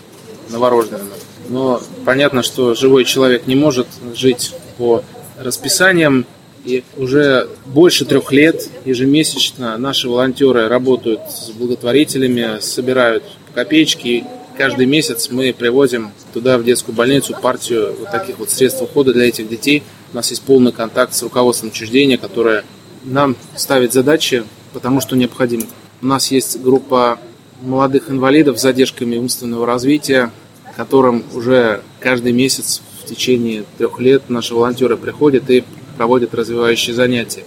новорожденным. 0.49 1.07
Но 1.49 1.81
понятно, 2.05 2.43
что 2.43 2.75
живой 2.75 3.05
человек 3.05 3.47
не 3.47 3.55
может 3.55 3.87
жить 4.15 4.53
по 4.77 5.03
расписаниям, 5.37 6.25
и 6.63 6.83
уже 6.95 7.49
больше 7.65 8.05
трех 8.05 8.31
лет 8.31 8.69
ежемесячно 8.85 9.77
наши 9.77 10.07
волонтеры 10.07 10.67
работают 10.67 11.21
с 11.31 11.49
благотворителями, 11.49 12.59
собирают 12.59 13.23
копеечки 13.55 14.25
каждый 14.61 14.85
месяц 14.85 15.29
мы 15.31 15.55
привозим 15.57 16.11
туда, 16.33 16.59
в 16.59 16.63
детскую 16.63 16.95
больницу, 16.95 17.35
партию 17.41 17.95
вот 17.97 18.11
таких 18.11 18.37
вот 18.37 18.51
средств 18.51 18.79
ухода 18.83 19.11
для 19.11 19.27
этих 19.27 19.49
детей. 19.49 19.81
У 20.13 20.15
нас 20.15 20.29
есть 20.29 20.43
полный 20.43 20.71
контакт 20.71 21.15
с 21.15 21.23
руководством 21.23 21.69
учреждения, 21.69 22.19
которое 22.19 22.63
нам 23.03 23.35
ставит 23.55 23.91
задачи, 23.91 24.43
потому 24.71 25.01
что 25.01 25.15
необходимо. 25.15 25.63
У 26.03 26.05
нас 26.05 26.29
есть 26.29 26.61
группа 26.61 27.17
молодых 27.63 28.11
инвалидов 28.11 28.59
с 28.59 28.61
задержками 28.61 29.17
умственного 29.17 29.65
развития, 29.65 30.29
которым 30.75 31.23
уже 31.33 31.81
каждый 31.99 32.31
месяц 32.31 32.83
в 33.01 33.07
течение 33.07 33.63
трех 33.79 33.99
лет 33.99 34.29
наши 34.29 34.53
волонтеры 34.53 34.95
приходят 34.95 35.49
и 35.49 35.63
проводят 35.97 36.35
развивающие 36.35 36.93
занятия. 36.93 37.45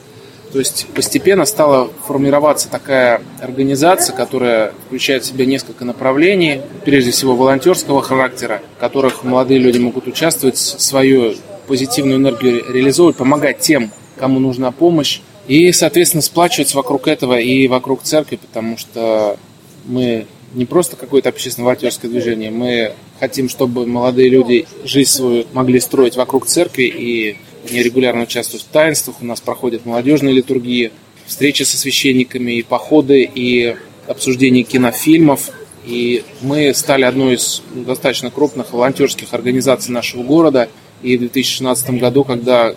То 0.54 0.60
есть 0.60 0.86
постепенно 0.94 1.46
стала 1.46 1.90
формироваться 2.06 2.70
такая 2.70 3.20
организация, 3.40 4.14
которая 4.14 4.72
включает 4.86 5.24
в 5.24 5.26
себя 5.26 5.46
несколько 5.46 5.84
направлений, 5.84 6.60
прежде 6.84 7.10
всего 7.10 7.34
волонтерского 7.34 8.00
характера, 8.02 8.62
в 8.76 8.78
которых 8.78 9.24
молодые 9.24 9.58
люди 9.58 9.78
могут 9.78 10.06
участвовать, 10.06 10.56
свою 10.56 11.34
позитивную 11.66 12.18
энергию 12.18 12.72
реализовывать, 12.72 13.16
помогать 13.16 13.58
тем, 13.58 13.90
кому 14.16 14.38
нужна 14.38 14.70
помощь, 14.70 15.22
и, 15.48 15.72
соответственно, 15.72 16.22
сплачиваться 16.22 16.76
вокруг 16.76 17.08
этого 17.08 17.36
и 17.36 17.66
вокруг 17.66 18.02
церкви, 18.04 18.36
потому 18.36 18.78
что 18.78 19.36
мы 19.86 20.28
не 20.54 20.66
просто 20.66 20.94
какое-то 20.94 21.30
общественно-волонтерское 21.30 22.08
движение, 22.08 22.52
мы 22.52 22.92
хотим, 23.18 23.48
чтобы 23.48 23.86
молодые 23.86 24.28
люди 24.28 24.66
жизнь 24.84 25.10
свою 25.10 25.46
могли 25.52 25.80
строить 25.80 26.14
вокруг 26.14 26.46
церкви, 26.46 26.84
и 26.84 27.38
они 27.68 27.82
регулярно 27.82 28.22
участвуют 28.22 28.64
в 28.64 28.68
таинствах, 28.68 29.16
у 29.20 29.24
нас 29.24 29.40
проходят 29.40 29.86
молодежные 29.86 30.34
литургии, 30.34 30.92
встречи 31.26 31.62
со 31.62 31.76
священниками, 31.76 32.52
и 32.52 32.62
походы, 32.62 33.22
и 33.22 33.76
обсуждение 34.06 34.64
кинофильмов. 34.64 35.50
И 35.86 36.24
мы 36.40 36.72
стали 36.74 37.04
одной 37.04 37.34
из 37.34 37.62
достаточно 37.74 38.30
крупных 38.30 38.72
волонтерских 38.72 39.34
организаций 39.34 39.92
нашего 39.92 40.22
города. 40.22 40.68
И 41.02 41.16
в 41.16 41.20
2016 41.20 41.90
году, 41.90 42.24
когда 42.24 42.74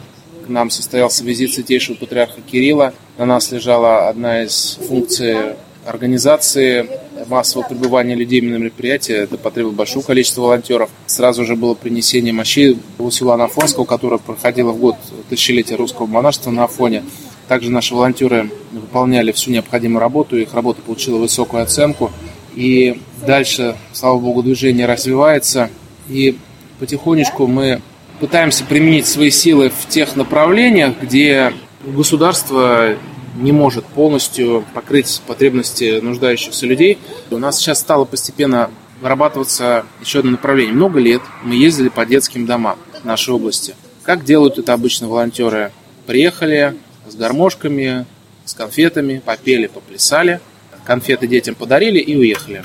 к 0.47 0.50
нам 0.50 0.69
состоялся 0.69 1.23
визит 1.26 1.54
святейшего 1.54 1.95
патриарха 1.95 2.39
Кирилла. 2.41 2.93
На 3.17 3.26
нас 3.26 3.52
лежала 3.52 4.08
одна 4.08 4.43
из 4.43 4.80
функций 4.88 5.56
организации 5.88 6.88
массового 7.28 7.67
пребывания 7.67 8.15
людей 8.15 8.41
на 8.41 8.58
мероприятии. 8.58 9.13
Это 9.15 9.38
потребовало 9.38 9.76
большого 9.76 10.04
количества 10.04 10.41
волонтеров. 10.41 10.89
Сразу 11.06 11.45
же 11.45 11.56
было 11.56 11.73
принесение 11.73 12.34
мощей 12.34 12.78
у 13.00 13.10
села 13.10 13.36
Афонского, 13.43 13.86
которое 13.86 14.17
проходило 14.17 14.71
в 14.71 14.80
год 14.80 14.95
тысячелетия 15.30 15.76
русского 15.76 16.06
монашества 16.06 16.52
на 16.52 16.65
Афоне. 16.65 17.04
Также 17.47 17.71
наши 17.71 17.95
волонтеры 17.95 18.52
выполняли 18.71 19.32
всю 19.32 19.52
необходимую 19.52 20.02
работу, 20.02 20.38
их 20.38 20.54
работа 20.54 20.82
получила 20.82 21.17
высокую 21.17 21.63
оценку. 21.63 22.12
И 22.56 23.00
дальше, 23.26 23.78
слава 23.93 24.19
богу, 24.19 24.43
движение 24.43 24.86
развивается. 24.86 25.69
И 26.10 26.38
потихонечку 26.80 27.47
мы 27.47 27.82
пытаемся 28.19 28.65
применить 28.65 29.08
свои 29.08 29.30
силы 29.30 29.69
в 29.69 29.88
тех 29.88 30.15
направлениях, 30.15 30.95
где 31.02 31.54
государство 31.86 32.95
не 33.38 33.52
может 33.52 33.86
полностью 33.86 34.65
покрыть 34.73 35.21
потребности 35.26 36.00
нуждающихся 36.00 36.65
людей. 36.65 36.97
У 37.30 37.38
нас 37.38 37.58
сейчас 37.58 37.80
стало 37.80 38.06
постепенно 38.06 38.69
вырабатываться 39.02 39.86
еще 40.02 40.19
одно 40.19 40.32
направление. 40.32 40.73
Много 40.73 41.00
лет 41.00 41.21
мы 41.43 41.56
ездили 41.56 41.89
по 41.89 42.06
детским 42.06 42.45
домам 42.45 42.78
нашей 43.04 43.34
области. 43.34 43.76
Как 44.04 44.23
делают 44.23 44.58
это 44.58 44.73
обычно 44.73 45.08
волонтеры? 45.08 45.71
Приехали 46.06 46.76
с 47.08 47.15
гармошками, 47.15 48.06
с 48.45 48.54
конфетами, 48.54 49.21
попели, 49.23 49.67
поплясали, 49.67 50.39
конфеты 50.86 51.28
детям 51.28 51.56
подарили 51.56 52.00
и 52.00 52.15
уехали. 52.15 52.63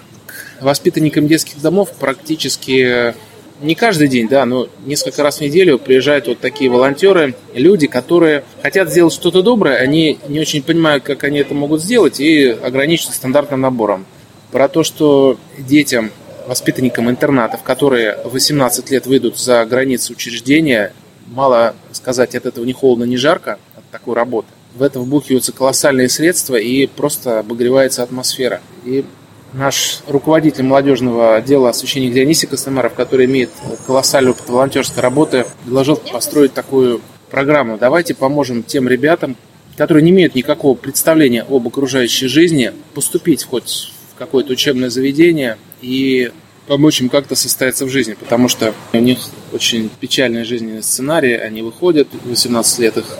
К 0.58 0.62
воспитанникам 0.62 1.26
детских 1.26 1.60
домов 1.60 1.90
практически 1.98 3.14
не 3.62 3.74
каждый 3.74 4.08
день, 4.08 4.28
да, 4.28 4.44
но 4.44 4.68
несколько 4.84 5.22
раз 5.22 5.38
в 5.38 5.40
неделю 5.40 5.78
приезжают 5.78 6.26
вот 6.26 6.40
такие 6.40 6.70
волонтеры, 6.70 7.34
люди, 7.54 7.86
которые 7.86 8.44
хотят 8.62 8.90
сделать 8.90 9.14
что-то 9.14 9.42
доброе, 9.42 9.76
они 9.76 10.18
не 10.28 10.40
очень 10.40 10.62
понимают, 10.62 11.04
как 11.04 11.24
они 11.24 11.38
это 11.38 11.54
могут 11.54 11.82
сделать, 11.82 12.20
и 12.20 12.48
ограничиваются 12.48 13.18
стандартным 13.18 13.60
набором. 13.60 14.04
Про 14.50 14.68
то, 14.68 14.82
что 14.82 15.38
детям, 15.56 16.10
воспитанникам 16.46 17.08
интернатов, 17.08 17.62
которые 17.62 18.18
18 18.24 18.90
лет 18.90 19.06
выйдут 19.06 19.38
за 19.38 19.64
границы 19.64 20.12
учреждения, 20.12 20.92
мало 21.26 21.74
сказать, 21.92 22.34
от 22.34 22.46
этого 22.46 22.64
не 22.64 22.72
холодно, 22.72 23.04
не 23.04 23.16
жарко, 23.16 23.58
от 23.76 23.84
такой 23.90 24.14
работы. 24.14 24.48
В 24.74 24.82
это 24.82 25.00
вбухиваются 25.00 25.52
колоссальные 25.52 26.08
средства 26.08 26.56
и 26.56 26.86
просто 26.86 27.40
обогревается 27.40 28.02
атмосфера. 28.02 28.60
И 28.84 29.04
наш 29.52 30.00
руководитель 30.06 30.64
молодежного 30.64 31.36
отдела 31.36 31.72
священник 31.72 32.14
Дионисий 32.14 32.48
Костомаров, 32.48 32.94
который 32.94 33.26
имеет 33.26 33.50
колоссальный 33.86 34.30
опыт 34.32 34.48
волонтерской 34.48 35.02
работы, 35.02 35.46
предложил 35.64 35.96
построить 35.96 36.54
такую 36.54 37.00
программу. 37.30 37.78
Давайте 37.78 38.14
поможем 38.14 38.62
тем 38.62 38.88
ребятам, 38.88 39.36
которые 39.76 40.02
не 40.02 40.10
имеют 40.10 40.34
никакого 40.34 40.74
представления 40.74 41.42
об 41.48 41.66
окружающей 41.66 42.28
жизни, 42.28 42.72
поступить 42.94 43.44
хоть 43.44 43.92
в 44.14 44.18
какое-то 44.18 44.52
учебное 44.52 44.90
заведение 44.90 45.56
и 45.80 46.30
помочь 46.66 47.00
им 47.00 47.08
как-то 47.08 47.34
состояться 47.34 47.86
в 47.86 47.88
жизни, 47.88 48.14
потому 48.14 48.48
что 48.48 48.74
у 48.92 48.98
них 48.98 49.18
очень 49.52 49.90
печальный 50.00 50.44
жизненный 50.44 50.82
сценарий, 50.82 51.34
они 51.34 51.62
выходят, 51.62 52.08
18 52.24 52.78
лет 52.78 52.98
их 52.98 53.18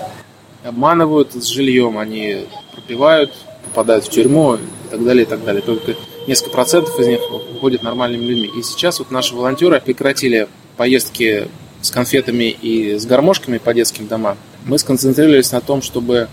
обманывают 0.63 1.33
с 1.33 1.47
жильем, 1.47 1.99
они 1.99 2.47
пропивают, 2.73 3.33
попадают 3.65 4.05
в 4.05 4.11
тюрьму 4.11 4.55
и 4.55 4.59
так 4.91 5.05
далее, 5.05 5.25
и 5.25 5.27
так 5.27 5.45
далее. 5.45 5.63
Только 5.63 5.97
несколько 6.27 6.51
процентов 6.51 6.99
из 6.99 7.07
них 7.07 7.21
уходят 7.31 7.83
нормальными 7.83 8.25
людьми. 8.25 8.51
И 8.59 8.63
сейчас 8.63 8.99
вот 8.99 9.11
наши 9.11 9.35
волонтеры 9.35 9.81
прекратили 9.81 10.49
поездки 10.77 11.49
с 11.81 11.91
конфетами 11.91 12.45
и 12.51 12.99
с 12.99 13.07
гармошками 13.07 13.59
по 13.59 13.75
детским 13.75 14.07
домам. 14.07 14.39
Мы 14.65 14.79
сконцентрировались 14.79 15.53
на 15.53 15.61
том, 15.61 15.83
чтобы 15.83 16.29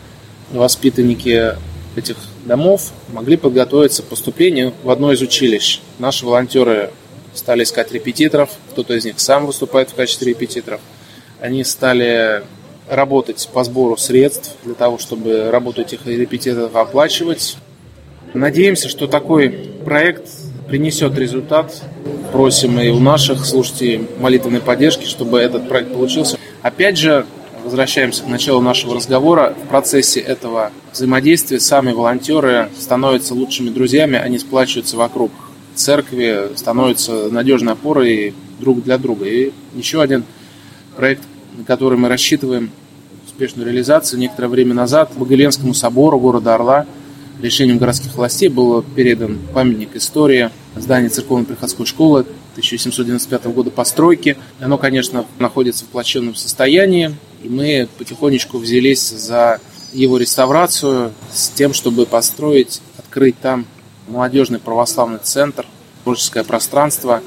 воспитанники 0.51 1.55
этих 1.95 2.17
домов 2.45 2.91
могли 3.11 3.37
подготовиться 3.37 4.03
к 4.03 4.05
поступлению 4.05 4.73
в 4.83 4.89
одно 4.89 5.11
из 5.11 5.21
училищ. 5.21 5.81
Наши 5.97 6.25
волонтеры 6.25 6.91
стали 7.33 7.63
искать 7.63 7.91
репетиторов, 7.91 8.49
кто-то 8.71 8.93
из 8.93 9.05
них 9.05 9.19
сам 9.19 9.45
выступает 9.45 9.89
в 9.89 9.95
качестве 9.95 10.29
репетиторов. 10.29 10.81
Они 11.39 11.63
стали 11.63 12.43
работать 12.89 13.49
по 13.53 13.63
сбору 13.63 13.97
средств 13.97 14.55
для 14.63 14.73
того, 14.73 14.97
чтобы 14.97 15.51
работу 15.51 15.81
этих 15.81 16.05
репетиторов 16.05 16.75
оплачивать. 16.75 17.57
Надеемся, 18.33 18.89
что 18.89 19.07
такой 19.07 19.49
проект 19.83 20.29
принесет 20.67 21.17
результат. 21.17 21.81
Просим 22.31 22.79
и 22.79 22.89
у 22.89 22.99
наших 22.99 23.43
слушателей 23.43 24.07
молитвенной 24.19 24.61
поддержки, 24.61 25.05
чтобы 25.05 25.39
этот 25.39 25.67
проект 25.67 25.91
получился. 25.91 26.37
Опять 26.61 26.97
же, 26.97 27.25
возвращаемся 27.63 28.23
к 28.23 28.27
началу 28.27 28.61
нашего 28.61 28.95
разговора. 28.95 29.55
В 29.63 29.67
процессе 29.67 30.19
этого 30.19 30.71
взаимодействия 30.93 31.59
сами 31.59 31.91
волонтеры 31.91 32.69
становятся 32.77 33.33
лучшими 33.33 33.71
друзьями, 33.71 34.17
они 34.17 34.37
сплачиваются 34.37 34.95
вокруг 34.95 35.31
церкви, 35.73 36.49
становятся 36.55 37.29
надежной 37.31 37.73
опорой 37.73 38.35
друг 38.59 38.83
для 38.83 38.99
друга. 38.99 39.25
И 39.25 39.51
еще 39.73 40.03
один 40.03 40.23
проект, 40.95 41.23
на 41.57 41.63
который 41.63 41.97
мы 41.97 42.09
рассчитываем 42.09 42.69
успешную 43.25 43.65
реализацию. 43.65 44.19
Некоторое 44.19 44.49
время 44.49 44.75
назад 44.75 45.13
Багаленскому 45.15 45.73
собору 45.73 46.19
города 46.19 46.53
Орла– 46.53 46.85
решением 47.41 47.77
городских 47.77 48.15
властей 48.15 48.49
был 48.49 48.81
передан 48.81 49.39
памятник 49.53 49.95
истории 49.95 50.49
здания 50.75 51.09
церковно-приходской 51.09 51.85
школы 51.85 52.21
1795 52.53 53.45
года 53.45 53.71
постройки. 53.71 54.37
Оно, 54.59 54.77
конечно, 54.77 55.25
находится 55.39 55.85
в 55.85 55.87
плачевном 55.87 56.35
состоянии, 56.35 57.15
и 57.43 57.49
мы 57.49 57.87
потихонечку 57.97 58.57
взялись 58.57 59.09
за 59.09 59.59
его 59.93 60.17
реставрацию 60.17 61.13
с 61.31 61.49
тем, 61.49 61.73
чтобы 61.73 62.05
построить, 62.05 62.81
открыть 62.97 63.39
там 63.39 63.65
молодежный 64.07 64.59
православный 64.59 65.19
центр, 65.21 65.65
творческое 66.03 66.43
пространство, 66.43 67.21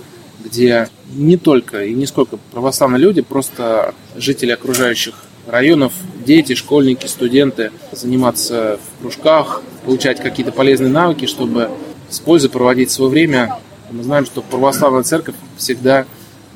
где 0.45 0.89
не 1.15 1.37
только 1.37 1.85
и 1.85 1.95
не 1.95 2.07
сколько 2.07 2.37
православные 2.53 3.01
люди, 3.01 3.21
просто 3.21 3.95
жители 4.17 4.51
окружающих 4.51 5.15
районов, 5.47 5.93
дети, 6.25 6.55
школьники, 6.55 7.07
студенты 7.07 7.73
заниматься 7.93 8.79
в 8.79 9.03
кружках, 9.03 9.63
получать 9.85 10.21
какие-то 10.21 10.53
полезные 10.53 10.91
навыки, 10.91 11.27
чтобы 11.27 11.71
с 12.09 12.21
пользой 12.21 12.51
проводить 12.51 12.91
свое 12.91 13.11
время. 13.11 13.59
Мы 13.91 14.03
знаем, 14.03 14.27
что 14.27 14.43
православная 14.43 15.03
церковь 15.03 15.35
всегда 15.57 16.07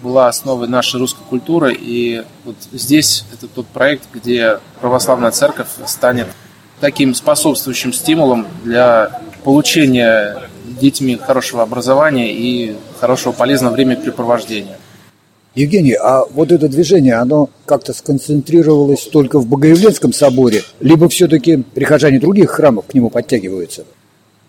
была 0.02 0.28
основой 0.28 0.68
нашей 0.68 1.00
русской 1.00 1.24
культуры, 1.24 1.74
и 1.78 2.22
вот 2.44 2.56
здесь 2.72 3.24
это 3.32 3.48
тот 3.48 3.66
проект, 3.66 4.04
где 4.12 4.60
православная 4.80 5.30
церковь 5.30 5.68
станет 5.86 6.28
таким 6.80 7.14
способствующим 7.14 7.92
стимулом 7.92 8.46
для 8.62 9.22
получения 9.44 10.48
детьми 10.66 11.16
хорошего 11.16 11.62
образования 11.62 12.32
и 12.32 12.76
хорошего 13.00 13.32
полезного 13.32 13.72
времяпрепровождения. 13.74 14.76
Евгений, 15.56 15.94
а 15.94 16.24
вот 16.32 16.52
это 16.52 16.68
движение, 16.68 17.14
оно 17.14 17.48
как-то 17.64 17.94
сконцентрировалось 17.94 19.04
только 19.04 19.38
в 19.38 19.46
Богоявленском 19.46 20.12
соборе, 20.12 20.62
либо 20.80 21.08
все-таки 21.08 21.64
прихожане 21.74 22.20
других 22.20 22.50
храмов 22.50 22.84
к 22.86 22.94
нему 22.94 23.08
подтягиваются? 23.08 23.84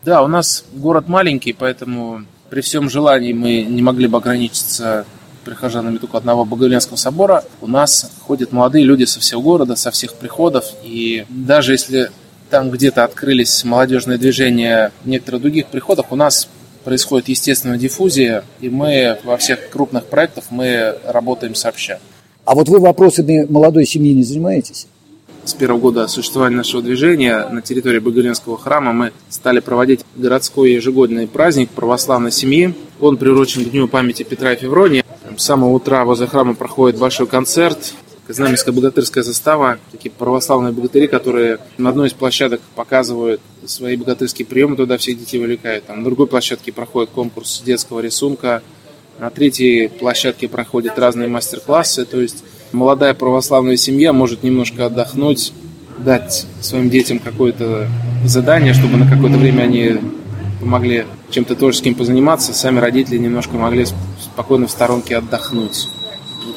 Да, 0.04 0.22
у 0.22 0.28
нас 0.28 0.66
город 0.74 1.08
маленький, 1.08 1.54
поэтому 1.54 2.24
При 2.50 2.62
всем 2.62 2.90
желании 2.90 3.34
мы 3.34 3.64
не 3.64 3.82
могли 3.82 4.08
бы 4.08 4.18
ограничиться 4.18 5.06
прихожанами 5.44 5.98
только 5.98 6.18
одного 6.18 6.46
Богоявленского 6.46 6.96
собора. 6.96 7.44
У 7.62 7.68
нас 7.68 8.10
ходят 8.22 8.52
молодые 8.52 8.86
люди 8.86 9.04
со 9.04 9.20
всего 9.20 9.42
города, 9.42 9.76
со 9.76 9.92
всех 9.92 10.14
приходов. 10.14 10.66
И 10.84 11.26
даже 11.30 11.74
если 11.74 12.10
там 12.50 12.70
где-то 12.70 13.04
открылись 13.04 13.66
молодежные 13.66 14.18
движения 14.18 14.92
в 15.04 15.10
некоторых 15.10 15.42
других 15.42 15.68
приходах, 15.68 16.12
у 16.12 16.16
нас 16.16 16.48
происходит 16.88 17.28
естественная 17.28 17.78
диффузия, 17.78 18.46
и 18.62 18.70
мы 18.70 19.18
во 19.26 19.36
всех 19.36 19.70
крупных 19.70 20.06
проектах 20.06 20.46
мы 20.52 20.96
работаем 21.04 21.54
сообща. 21.54 22.00
А 22.46 22.56
вот 22.56 22.70
вы 22.70 22.80
вопросами 22.80 23.46
молодой 23.50 23.86
семьи 23.86 24.14
не 24.14 24.24
занимаетесь? 24.24 24.88
С 25.44 25.54
первого 25.54 25.82
года 25.82 26.08
существования 26.08 26.56
нашего 26.56 26.82
движения 26.82 27.46
на 27.50 27.62
территории 27.62 28.00
Богоявленского 28.00 28.58
храма 28.58 28.94
мы 28.94 29.12
стали 29.28 29.60
проводить 29.60 30.06
городской 30.16 30.72
ежегодный 30.72 31.28
праздник 31.28 31.72
православной 31.72 32.32
семьи. 32.32 32.74
Он 33.02 33.18
приурочен 33.18 33.66
к 33.66 33.70
Дню 33.70 33.90
памяти 33.90 34.24
Петра 34.24 34.54
и 34.54 34.58
Февронии. 34.58 35.04
С 35.36 35.44
самого 35.44 35.74
утра 35.74 36.06
возле 36.06 36.28
храма 36.28 36.56
проходит 36.56 36.98
большой 36.98 37.28
концерт. 37.28 37.96
Знаменская 38.28 38.74
богатырская 38.74 39.24
застава, 39.24 39.80
такие 39.92 40.12
православные 40.12 40.74
богатыри, 40.74 41.08
которые 41.08 41.60
на 41.78 41.90
одной 41.90 42.10
из 42.10 42.14
площадок 42.14 42.60
показывают 42.76 43.40
свои 43.66 43.96
богатырские 43.96 44.46
приемы, 44.46 44.76
туда 44.76 44.98
всех 44.98 45.18
детей 45.18 45.40
вовлекают. 45.40 45.86
Там 45.86 46.00
на 46.00 46.04
другой 46.04 46.28
площадке 46.28 46.72
проходит 46.74 47.10
конкурс 47.12 47.62
детского 47.66 48.02
рисунка, 48.02 48.62
на 49.20 49.30
третьей 49.30 49.88
площадке 49.88 50.48
проходят 50.48 51.00
разные 51.00 51.28
мастер-классы, 51.28 52.06
то 52.06 52.20
есть 52.20 52.44
молодая 52.72 53.14
православная 53.14 53.78
семья 53.78 54.14
может 54.14 54.44
немножко 54.44 54.86
отдохнуть, 54.86 55.54
дать 55.98 56.46
своим 56.62 56.90
детям 56.90 57.20
какое-то 57.20 57.88
задание, 58.26 58.74
чтобы 58.74 58.98
на 58.98 59.10
какое-то 59.10 59.38
время 59.38 59.64
они 59.64 60.00
помогли 60.60 61.06
чем-то 61.30 61.56
творческим 61.56 61.96
позаниматься, 61.96 62.54
сами 62.54 62.80
родители 62.80 63.18
немножко 63.18 63.56
могли 63.56 63.86
спокойно 64.22 64.68
в 64.68 64.72
сторонке 64.72 65.18
отдохнуть. 65.18 65.88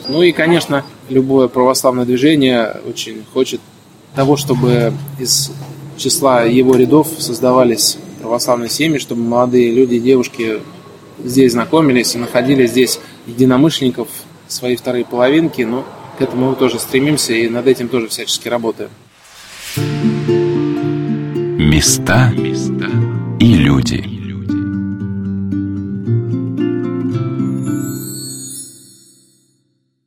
Ну 0.08 0.22
и, 0.22 0.32
конечно, 0.32 0.84
любое 1.10 1.48
православное 1.48 2.06
движение 2.06 2.76
очень 2.88 3.24
хочет 3.32 3.60
того, 4.14 4.36
чтобы 4.36 4.92
из 5.18 5.52
числа 5.96 6.42
его 6.42 6.76
рядов 6.76 7.08
создавались 7.18 7.98
православные 8.20 8.70
семьи, 8.70 8.98
чтобы 8.98 9.22
молодые 9.22 9.72
люди 9.72 9.98
девушки 9.98 10.60
здесь 11.22 11.52
знакомились 11.52 12.14
и 12.14 12.18
находили 12.18 12.66
здесь 12.66 13.00
единомышленников, 13.26 14.08
свои 14.48 14.76
вторые 14.76 15.04
половинки. 15.04 15.62
Но 15.62 15.84
к 16.18 16.22
этому 16.22 16.50
мы 16.50 16.56
тоже 16.56 16.78
стремимся 16.78 17.32
и 17.32 17.48
над 17.48 17.66
этим 17.66 17.88
тоже 17.88 18.08
всячески 18.08 18.48
работаем. 18.48 18.90
Места 21.58 22.32
и 23.38 23.54
люди. 23.54 24.19